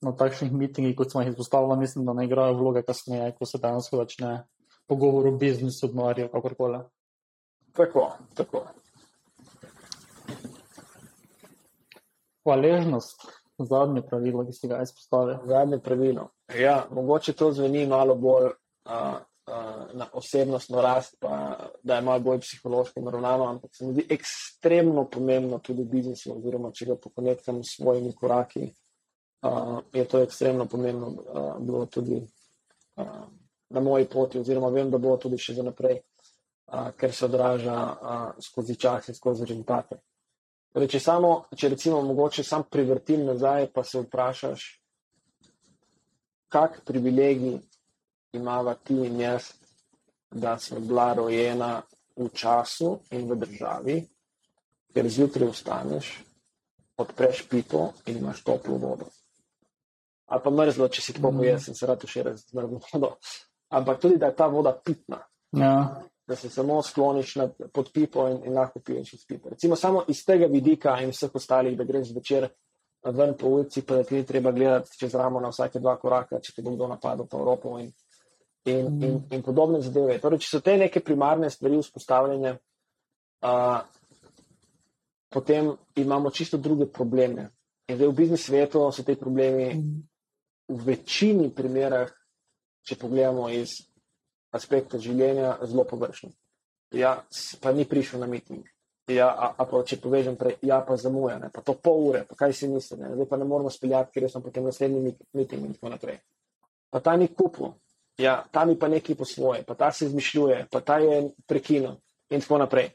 [0.00, 3.58] na takšnih mitingih, kot smo jih izpostavili, mislim, da ne igrajo vloge kasneje, ko se
[3.62, 4.32] dejansko začne
[4.86, 6.78] pogovor o biznisu, denarju, kakorkoli.
[7.76, 8.64] Tako, tako.
[12.44, 13.26] Hvaležnost,
[13.58, 15.42] zadnje pravilo, ki si ga izpostavil.
[15.46, 16.30] Zadnje pravilo.
[16.58, 19.18] Ja, mogoče to zveni malo bolj uh,
[19.94, 25.04] na osebnostno rast, pa da je malo bolj psihološko naravnano, ampak se mi zdi ekstremno
[25.10, 28.72] pomembno tudi v biznisu, oziroma če ga pokonektam s svojimi koraki,
[29.42, 32.18] uh, je to ekstremno pomembno uh, bilo tudi
[32.96, 33.06] uh,
[33.68, 37.76] na moji poti, oziroma vem, da bo tudi še za naprej, uh, ker se odraža
[37.76, 40.00] uh, skozi čas in skozi rezultate.
[40.72, 44.66] Torej, če, samo, če recimo mogoče sam privrtim nazaj, pa se vprašaš,
[46.52, 47.58] kak privilegij
[48.36, 49.52] imava ti in jaz,
[50.30, 51.82] da smo bila rojena
[52.16, 53.96] v času in v državi,
[54.92, 56.10] ker zjutraj vstaneš,
[57.00, 59.08] odpreš pipo in imaš toplo vodo.
[60.28, 61.38] Ali pa mrzlo, če si tako Mhm.
[61.38, 63.14] pojes, sem se rad še raz z mrzlo vodo.
[63.70, 65.22] Ampak tudi, da je ta voda pitna
[65.52, 69.48] Ja, da se samo skloniš nad, pod pipo in, in lahko piješ iz pipe.
[69.50, 72.48] Recimo samo iz tega vidika in vseh ostalih, da greš zvečer
[73.04, 76.40] ven po ulici, pa da ti ni treba gledati čez ramo na vsake dva koraka,
[76.40, 77.88] če te bo kdo napadel po Evropo in,
[78.64, 79.02] in, Mm.
[79.04, 80.18] in, in podobne zadeve.
[80.20, 82.52] Torej, če so te neke primarne stvari vzpostavljene,
[83.42, 83.78] uh,
[85.28, 87.50] potem imamo čisto druge probleme.
[87.88, 89.70] In zdaj v biznis svetu so te problemi
[90.68, 92.10] v večini primerah,
[92.84, 93.78] če pogledamo iz
[94.54, 96.32] aspekta življenja, zelo površni.
[96.96, 97.18] Ja,
[97.60, 98.64] pa ni prišel na miting.
[99.08, 102.26] Ja, a, a pa če povežem prej, ja, pa zamuja, ne, pa to pol ure,
[102.28, 105.28] pa kaj si misli, ne, zdaj pa ne moramo speljati, ker sem potem naslednji mi-
[105.32, 106.18] miting in tako naprej.
[106.92, 107.72] Pa ta ni kupil,
[108.20, 111.96] ja, ta mi pa nekaj po svoje, pa ta se izmišljuje, pa ta je prekinil
[112.28, 112.90] in tako naprej.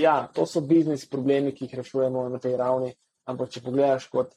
[0.00, 2.94] Ja, to so biznis problemi, ki jih rešujemo na tej ravni,
[3.28, 4.32] ampak če pogledaš kot,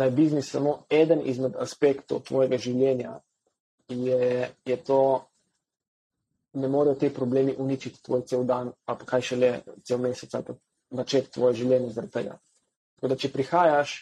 [0.00, 3.18] da je biznis samo eden izmed aspektov tvojega življenja,
[3.88, 5.00] je, je to,
[6.56, 9.50] ne morejo te problemi uničiti tvoj cel dan, ali pa kaj šele
[9.84, 10.56] cel mesec, ali pa
[11.02, 12.38] začeti tvoje življenje zaradi tega.
[12.96, 13.98] Tako da, če prihajaš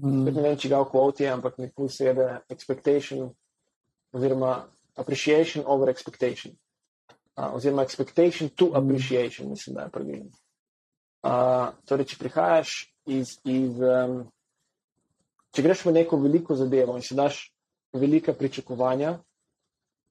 [0.00, 0.24] Mm.
[0.24, 3.28] Ne vem, če ga v kvoti, ampak mi ful sede expectation
[4.16, 4.54] oziroma
[4.96, 6.56] appreciation over expectation.
[7.36, 8.80] Uh, oziroma expectation to mm.
[8.80, 10.30] appreciation, mislim, da je pravilno.
[11.22, 12.72] Uh, torej, če prihajaš
[13.12, 14.24] iz, iz um,
[15.52, 17.44] če greš v neko veliko zadevo in si daš
[17.92, 19.18] velika pričakovanja,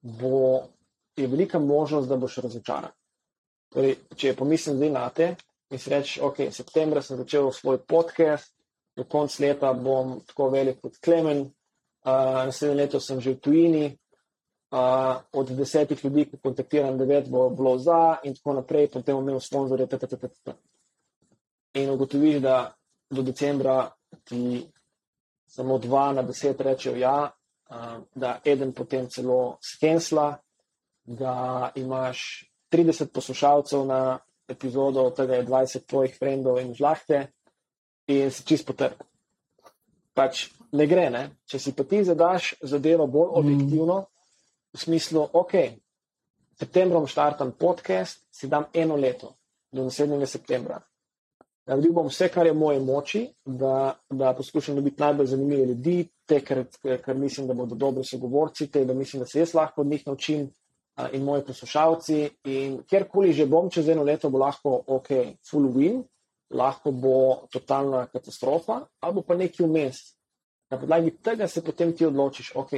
[0.02, 0.62] bo,
[1.16, 2.90] je velika možnost, da boš razočaran.
[3.72, 5.34] Torej, če pomislim zdaj na te
[5.72, 8.52] in si rečeš, ok, septembra sem začel svoj podcast,
[8.96, 13.86] do konca leta bom tako velik kot Klemen, uh, naslednje leto sem že v tujini,
[14.76, 19.28] uh, od desetih ljudi, ki kontaktiram, devet bo bilo za in tako naprej, potem bom
[19.28, 19.88] imel sponzorje,
[21.74, 22.74] in ugotoviš, da
[23.10, 23.90] do decembra
[24.24, 24.68] ti
[25.52, 27.30] samo dva na deset rečejo ja,
[28.14, 30.38] da eden potem celo skensla,
[31.04, 37.26] da imaš 30 poslušalcev na epizodo, od tega je 20 tvojih frendov in žlahte
[38.06, 39.04] in si čist potrp.
[40.14, 41.22] Pač ne gre, ne?
[41.48, 43.38] če si pa ti zadaš zadevo bolj mm.
[43.40, 43.98] objektivno,
[44.72, 45.54] v smislu, ok,
[46.60, 49.34] septembrom štartam podcast, si dam eno leto
[49.72, 50.80] do naslednjega septembra.
[51.66, 56.08] Naredil bom vse, kar je v moje moči, da, da poskušam dobiti najbolj zanimive ljudi,
[56.26, 59.80] te, ker, ker mislim, da bodo dobri sogovorci, te, da mislim, da se jaz lahko
[59.80, 60.48] od njih naučim
[61.12, 62.28] in moji poslušalci.
[62.44, 65.12] In kjerkoli že bom čez eno leto, bo lahko ok,
[65.50, 66.02] full win,
[66.50, 70.02] lahko bo totalna katastrofa, ali pa nekaj vmes.
[70.70, 72.72] Na podlagi tega se potem ti odločiš, ok,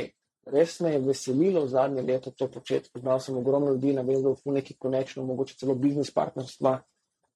[0.52, 4.76] res me je veselilo zadnje leto to početi, poznal sem ogromno ljudi, navezal v neki
[4.76, 6.82] konečno, mogoče celo biznis partnerstva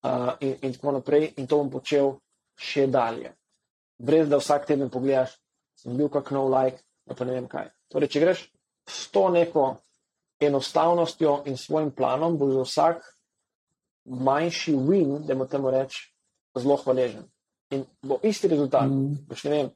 [0.05, 2.17] uh, in, in tako naprej, in to bom počel
[2.59, 3.33] še dalje.
[3.99, 5.35] Brez da vsak teden pogledaš,
[5.79, 7.71] sem bil kak nov like, pa ne vem kaj.
[7.91, 8.45] Torej, če greš
[8.89, 9.69] s to neko
[10.41, 13.03] enostavnostjo in svojim planom, bo za vsak
[14.09, 15.99] manjši win, da mu temu reč,
[16.57, 17.27] zelo hvaležen.
[17.75, 18.89] In bo isti rezultat.
[18.89, 19.27] Mm.
[19.29, 19.71] Boš, ne vem,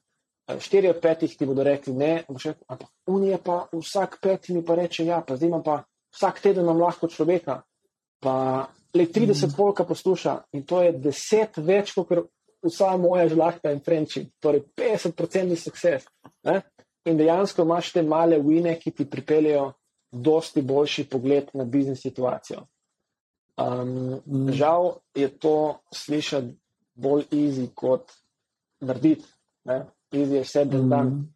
[0.62, 2.24] štiri od petih ti bodo rekli ne,
[2.66, 5.82] ampak unije pa vsak peti mi pa reče ja, pa zdaj imam pa
[6.14, 7.62] vsak teden imam lahko človeka.
[8.22, 9.54] Pa le 30 mm.
[9.56, 12.28] volka posluša in to je 10 več, kot
[12.62, 16.06] vsa moja žlahta in frenči, torej 50% sukces.
[16.46, 16.60] Ne?
[17.08, 19.72] In dejansko imaš te male wine, ki ti pripeljejo
[20.12, 22.66] dosti boljši pogled na biznis situacijo.
[23.56, 24.52] Um, mm.
[24.52, 26.54] Žal je to slišati
[26.94, 28.12] bolj easy kot
[28.80, 29.26] narediti.
[30.12, 31.06] Easy je vse dan.
[31.06, 31.28] Mm.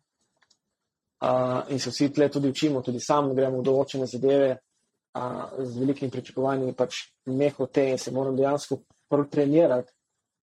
[1.16, 4.58] Uh, in se vsi tle tudi učimo, tudi sam gremo v določene zadeve,
[5.58, 8.78] z velikimi pričakovanji, pač ne hote in se moram dejansko
[9.30, 9.92] trenirati,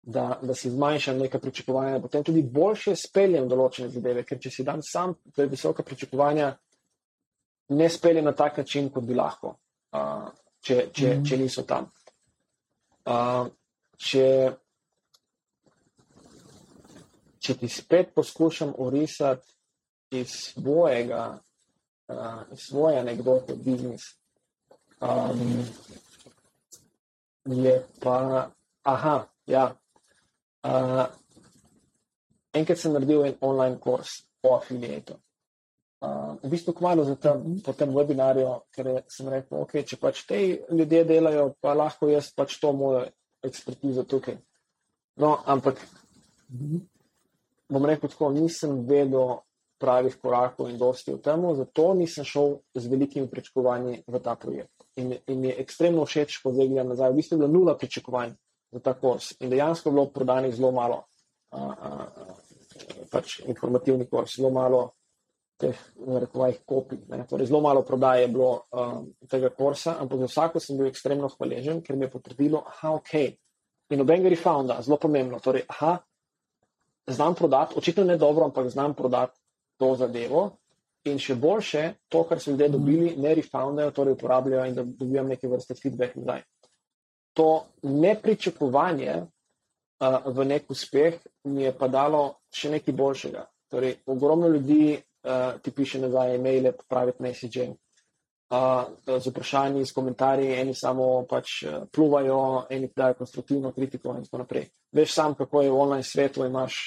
[0.03, 4.51] da, da si zmanjšam neka pričakovanja, da potem tudi boljše speljem določene zadeve, ker če
[4.51, 6.57] si dan sam te visoka pričakovanja,
[7.69, 9.55] ne speljem na tak način, kot bi lahko,
[9.95, 10.27] uh,
[10.61, 11.29] če, če, mm.
[11.29, 11.87] če niso tam.
[13.07, 13.47] Uh,
[13.99, 14.27] če,
[17.39, 21.23] če ti spet poskušam orisati iz svojega,
[22.11, 24.19] uh, iz svoje anekdote biznisa,
[25.03, 25.65] Um,
[27.45, 28.51] je pa,
[28.83, 29.75] aha, ja.
[30.63, 31.07] Uh,
[32.55, 35.17] enkrat sem naredil en online kurs o afiliatu.
[36.03, 40.23] Uh, v bistvu, kmalo za tem, po tem webinarju, ker sem rekel, ok, če pač
[40.29, 40.39] te
[40.71, 43.03] ljudje delajo, pa lahko jaz pač to mojo
[43.43, 44.39] ekspertizo tukaj.
[45.19, 45.83] No, ampak
[47.67, 49.41] bom rekel tako, nisem vedel
[49.83, 54.82] pravih korakov in dosti v tem, zato nisem šel z velikimi pričakovanji v ta projekt
[54.97, 57.13] in, in je ekstremno všeč, ko zdaj gledam nazaj.
[57.13, 58.35] V bistvu je bilo nula pričakovanj
[58.73, 61.05] za ta kurs in dejansko je bilo prodanih zelo malo,
[61.51, 62.07] a, a,
[63.13, 64.83] pač informativni kurs, zelo malo
[65.61, 66.99] teh, rekovajih, kopij.
[67.09, 67.27] Ne.
[67.29, 71.29] Torej, zelo malo prodaje je bilo a, tega kursa, ampak za vsako sem bil ekstremno
[71.37, 73.15] hvaležen, ker mi je potrdilo, aha, ok.
[73.93, 75.39] In noben ga refounda, zelo pomembno.
[75.45, 75.99] Torej, aha,
[77.07, 79.39] znam prodati, očitno ne dobro, ampak znam prodati
[79.77, 80.51] to zadevo,
[81.11, 85.33] In še boljše, to, kar so ljudje dobili, ne refundajo, torej uporabljajo in da dobivam
[85.33, 86.45] neke vrste feedback nazaj.
[87.35, 87.47] To
[87.83, 91.19] nepričakovanje uh, v nek uspeh
[91.51, 92.23] mi je pa dalo
[92.55, 93.45] še nekaj boljšega.
[93.73, 97.75] Torej, ogromno ljudi uh, ti piše nazaj e-maile, private messaging,
[98.55, 98.87] uh,
[99.19, 104.69] z vprašanji, s komentarji, eni samo pač pluvajo, eni dajo konstruktivno kritiko in tako naprej.
[104.93, 106.83] Veš sam, kako je v online svetu, imaš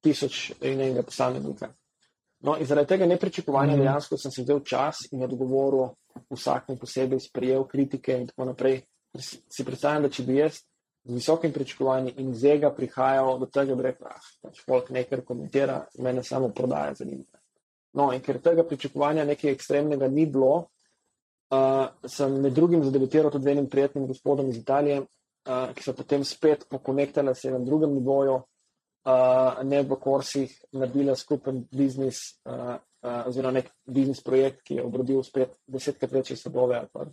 [0.00, 1.74] tisoč in enega posameznika.
[2.44, 3.80] No, in zaradi tega nepričakovanja mm.
[3.80, 5.94] dejansko sem se vzel čas in odgovoril
[6.30, 8.82] vsakem posebej, sprijel kritike in tako naprej.
[9.16, 10.58] Si predstavljam, da če bi jaz
[11.04, 15.22] z visokim pričakovanjem in z ega prihajal do tega, bi rekel, ah, pač folk nekaj
[15.24, 17.24] komentira, mene samo prodaja zanima.
[17.94, 20.54] No, in ker tega pričakovanja nekaj ekstremnega ni bilo,
[21.54, 26.24] uh, sem med drugim zadebitiral tudi enim prijetnim gospodom iz Italije, uh, ki so potem
[26.24, 28.40] spet pokonektali se na drugem nivoju
[29.04, 34.84] uh, ne v kursih, naredila skupen biznis, uh, uh, oziroma nek biznis projekt, ki je
[34.84, 37.06] obrodil spet desetkrat večje sadove, ali pa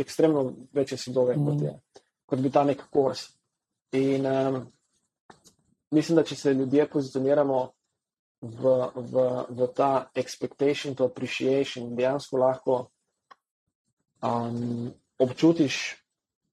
[0.00, 1.46] ekstremno večje sadove, mm.
[1.46, 3.28] kot, je, kot bi ta nek kurs.
[3.96, 4.60] In um,
[5.90, 7.64] mislim, da če se ljudje pozicioniramo
[8.40, 12.76] v, v, v ta expectation to appreciation, dejansko lahko
[14.22, 15.96] um, občutiš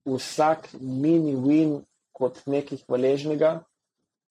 [0.06, 1.82] vsak mini-win
[2.16, 3.60] kot nekaj hvaležnega,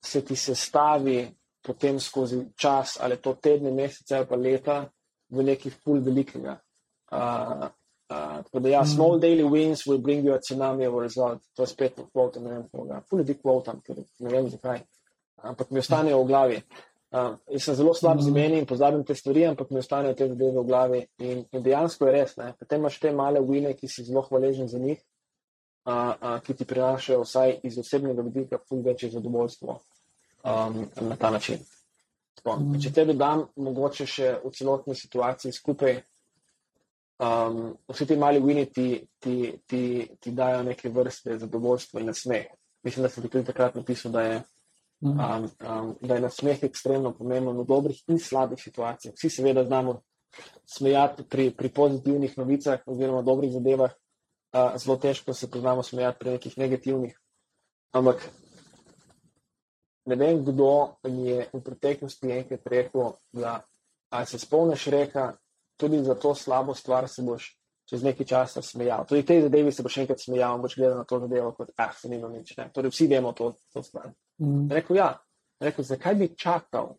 [0.06, 1.28] se ti sestavi
[1.66, 4.78] potem skozi čas, ali to tedne, mesece ali pa leta,
[5.30, 6.60] v nekaj ful velikega.
[7.12, 7.66] Uh,
[8.10, 8.92] uh, tako da, ja, mm.
[8.94, 11.42] small daily wins will bring you a tsunami of a result.
[11.56, 13.02] To je spet kvota, ne vem, koga.
[13.10, 14.84] Ful ljudi kvotam, ker ne vem zakaj.
[15.42, 16.62] Ampak mi ostanejo v glavi.
[17.16, 18.36] Uh, jaz sem zelo slab z mm.
[18.36, 21.02] imeni in pozabim te stvari, ampak mi ostanejo te zadeve v glavi.
[21.26, 22.54] In, in dejansko je res, ne.
[22.60, 25.02] Potem imaš te male wine, ki si zelo hvaležen za njih
[25.86, 29.80] a, a, ki ti prinašajo vsaj iz osebnega vidika ful večje zadovoljstvo
[30.46, 31.60] um, na ta način.
[32.36, 32.82] Tako, mm.
[32.82, 35.96] Če te dodam, mogoče še v celotni situaciji skupaj,
[37.24, 38.90] um, vsi ti mali wini ti,
[39.20, 39.84] ti, ti,
[40.20, 42.52] ti dajo neke vrste zadovoljstva in nasmeh.
[42.86, 44.42] Mislim, da sem tudi takrat napisal, da je,
[45.06, 45.14] mm.
[45.16, 49.16] um, um, da je nasmeh ekstremno pomemben v dobrih in slabih situacijah.
[49.18, 50.02] Vsi seveda znamo
[50.68, 53.94] smejati pri, pri pozitivnih novicah oziroma dobrih zadevah,
[54.76, 57.16] zelo težko se poznamo smejati pri nekih negativnih.
[57.96, 58.24] Ampak
[60.06, 63.62] ne vem, kdo mi je v preteklosti enkrat rekel, da
[64.26, 65.34] se spomniš reka,
[65.78, 67.56] tudi za to slabo stvar se boš
[67.90, 69.06] čez nekaj časa smejal.
[69.06, 72.10] Tudi te zadeve se boš enkrat smejal, boš gledal na to zadevo kot, ah, se
[72.10, 72.56] nima nič.
[72.58, 72.70] Ne?
[72.74, 74.10] Torej vsi vemo to, to stvar.
[74.42, 74.70] Mm.
[74.72, 75.12] Rekel, ja.
[75.60, 76.96] Rekel, zakaj bi čakal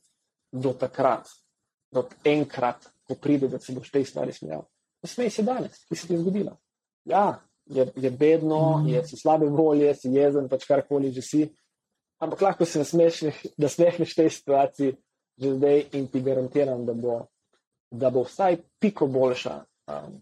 [0.52, 1.28] do takrat,
[1.92, 4.64] do enkrat, ko pride, da se boš te stvari smejal?
[5.06, 6.56] Smej se danes, ki se ti je zgodila.
[7.04, 8.88] Ja, je, je bedno, mm.
[8.88, 11.42] je si slabe volje, si jezen, pač karkoli že si.
[12.18, 12.78] Ampak lahko se
[13.58, 14.96] nasmehneš tej situaciji
[15.36, 17.26] že zdaj in ti garantiram, da bo,
[17.90, 19.54] da bo vsaj piko boljša
[19.86, 20.16] um,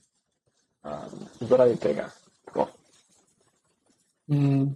[0.82, 2.08] um, zaradi tega.
[4.30, 4.74] Mm,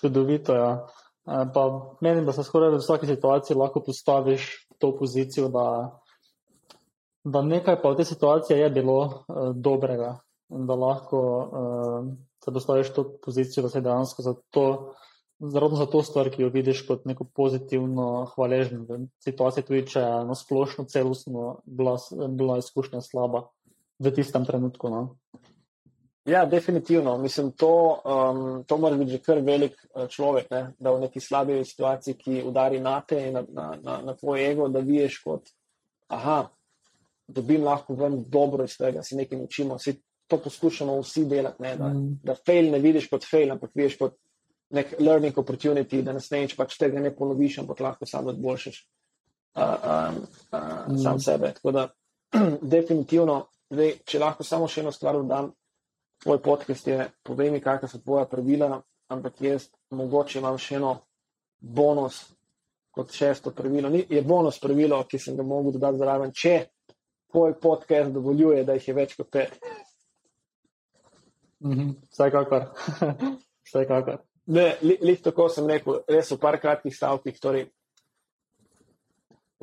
[0.00, 0.60] čudovito je.
[0.60, 0.86] Ja.
[1.24, 6.00] Pa menim, da se skoraj v vsaki situaciji lahko postaviš v to pozicijo, da,
[7.24, 10.18] da nekaj pa v tej situaciji je bilo uh, dobrega
[10.52, 12.10] in da lahko uh,
[12.44, 14.66] se postaviš v to pozicijo, da se dejansko za to,
[15.38, 20.24] zaradi za to stvar, ki jo vidiš kot neko pozitivno, hvaležno situacijo, tudi če je
[20.28, 21.96] na splošno celostno bila,
[22.28, 23.48] bila izkušnja slaba
[23.98, 24.90] v tistem trenutku.
[24.90, 25.02] No?
[26.24, 27.18] Ja, definitivno.
[27.18, 30.62] Mislim, to, um, to mora biti že kar velik uh, človek, ne?
[30.78, 34.46] da v neki slabi situaciji, ki udari na te in na, na, na, na tvoj
[34.50, 35.52] ego, da vidiš kot,
[36.08, 36.48] aha,
[37.28, 41.62] dobim lahko ven dobro iz tega, si nekaj naučimo, si to poskušamo vsi delati.
[41.62, 42.20] Ne, da, mm.
[42.24, 44.16] da fail ne vidiš kot fail, ampak vidiš kot
[44.74, 48.80] nek learning opportunity, da naslednjič pač tega ne ponoviš, ampak lahko samo odboljšaš
[49.54, 50.22] uh, um,
[50.52, 50.98] uh, mm.
[51.02, 51.52] sam sebe.
[51.54, 51.88] Tako da,
[52.74, 55.52] definitivno, zdaj, če lahko samo še eno stvar dodam,
[56.24, 58.78] tvoj podcast je, povej mi, kakšna so tvoja pravila,
[59.12, 60.96] ampak jaz mogoče imam še eno
[61.60, 62.24] bonus.
[62.94, 66.52] Kot šesto pravilo, Ni, je bonus pravilo, ki sem ga mogel dodati zraven, če
[67.34, 69.56] tvoj podcast dovoljuje, da jih je več kot pet.
[71.64, 72.68] Mhm, vsekakor.
[73.66, 74.22] Vsekakor.
[74.46, 77.38] Ne, li, li tako sem rekel, res v par kratkih stavkih.
[77.40, 77.64] Torej,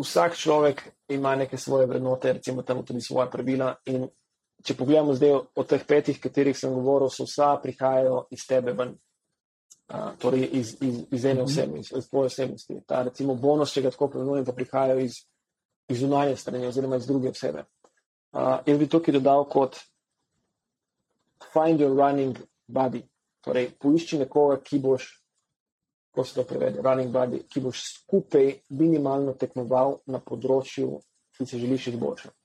[0.01, 0.81] vsak človek
[1.13, 3.75] ima neke svoje vrednote, recimo tam tudi svoje pravila.
[3.85, 4.07] In
[4.65, 8.97] če pogledamo zdaj od teh petih, katerih sem govoril, so vsa prihajajo iz tebe ven.
[9.91, 11.49] Uh, torej iz, iz, iz ene mhm.
[11.51, 12.77] osebe, iz, iz tvoje osebnosti.
[12.87, 15.17] Ta recimo bonus, če ga tako pojmenujem, pa prihajajo iz,
[15.91, 17.65] iz zunanje strani oziroma iz druge osebe.
[18.31, 19.75] Uh, jaz bi tukaj dodal kot
[21.51, 23.03] find your running buddy.
[23.41, 25.07] Torej, poišči nekoga, ki boš,
[26.13, 30.99] ko se to prevede, running buddy, ki boš skupaj minimalno tekmoval na področju,
[31.37, 32.35] ki se želiš izboljšati.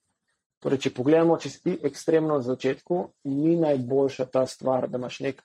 [0.64, 5.42] Torej, če pogledamo, če si ekstremno na začetku, ni najboljša ta stvar, da imaš nek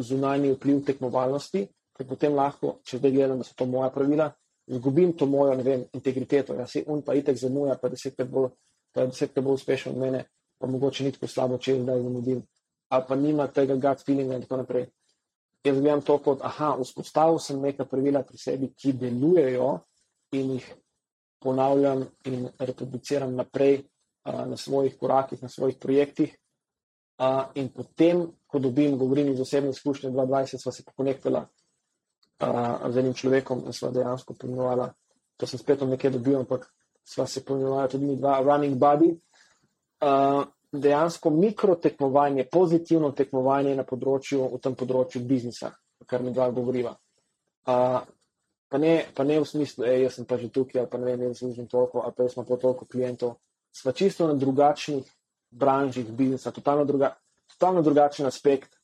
[0.00, 4.30] zunanji vpliv tekmovalnosti, ker potem lahko, če zdaj gledam, da so to moja pravila,
[4.66, 6.56] izgubim to mojo, vem, integriteto.
[6.56, 8.48] Jaz se un pa itek zamuja, pa desetkrat bolj,
[8.96, 10.24] desetkrat bolj uspešen od mene,
[10.58, 12.40] pa mogoče ni tako slabo, če zdaj zamudim
[12.94, 14.86] ali pa nima tega gut feelinga in tako naprej.
[15.64, 19.68] Jaz gledam to kot, aha, vzpostavil sem neka pravila pri sebi, ki delujejo
[20.36, 20.66] in jih
[21.40, 26.36] ponavljam in reproduciram naprej uh, na svojih korakih, na svojih projektih.
[27.18, 32.98] Uh, in potem, ko dobim, govorim iz osebne izkušnje, 22, sva se pokonektala uh, z
[32.98, 34.90] enim človekom in sva dejansko pomenovala,
[35.36, 36.66] to sem spet nekaj dobil, ampak
[37.04, 39.14] sva se pomenovala tudi mi dva running buddy.
[40.02, 40.44] Uh,
[40.80, 45.72] dejansko mikrotekmovanje, pozitivno tekmovanje na področju, v tem področju biznisa,
[46.06, 46.94] kar mi dva govoriva.
[47.64, 48.00] Uh,
[48.68, 51.10] pa, ne, pa ne v smislu, da jaz sem pa že tukaj, ali pa ne
[51.10, 53.36] vem, jaz služim toliko, ali pa jaz imam pa toliko klientov.
[53.74, 55.06] Sva čisto na drugačnih
[55.54, 57.14] branžih biznisa, totalno, druga,
[57.54, 58.74] totalno drugačen aspekt.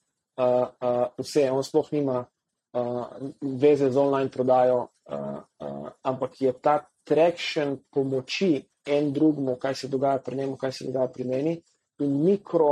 [0.40, 3.06] Uh, uh, vse, on sploh nima uh,
[3.42, 9.88] veze z online prodajo, uh, uh, ampak je ta traction pomoči en drugemu, kaj se
[9.88, 11.58] dogaja pri njemu, kaj se dogaja pri meni,
[12.04, 12.70] in mikro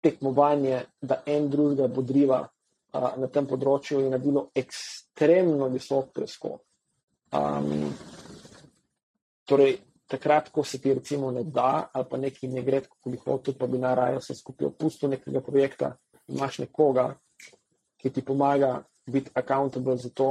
[0.00, 6.60] tekmovanje, da en drugega bodriva uh, na tem področju, je naredilo ekstremno visok preskok.
[7.34, 7.90] Um,
[9.46, 13.22] torej, takrat, ko se ti recimo ne da, ali pa nekaj ne gre, kako bi
[13.24, 15.96] hotel, pa bi narajo se skupaj opustil nekega projekta,
[16.28, 17.08] imaš nekoga,
[17.98, 18.76] ki ti pomaga
[19.06, 20.30] biti accountable za to,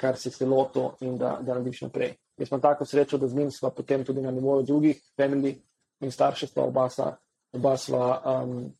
[0.00, 2.14] kar si se lotil in da, da narediš naprej.
[2.40, 5.58] Jaz sem tako srečo, da z njim smo potem tudi na nivoju drugih, family
[6.00, 7.10] in staršestva, oba sva,
[7.56, 8.04] oba sva
[8.42, 8.72] um,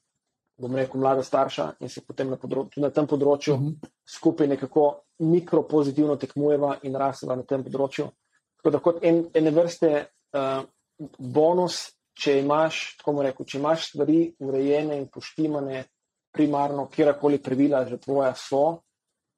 [0.61, 3.69] bom rekel, mlada starša in se potem na, področju, na tem področju uh mhm.
[3.69, 3.89] -huh.
[4.17, 8.11] skupaj nekako mikropozitivno tekmujeva in rasteva na tem področju.
[8.57, 10.07] Tako da kot en, ene vrste
[10.37, 10.63] uh,
[11.19, 15.85] bonus, če imaš, tako mu rekel, če imaš stvari urejene in poštimane,
[16.33, 18.83] primarno, kjerkoli pravila že tvoja so,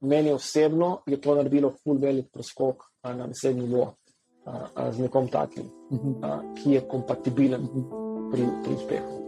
[0.01, 3.95] meni osebno je to naredilo ful velik preskok na naslednji nivo
[4.47, 6.15] uh, uh, z nekom takim, -huh.
[6.21, 7.69] uh, ki je kompatibilen
[8.31, 9.22] pri, pri uspehu.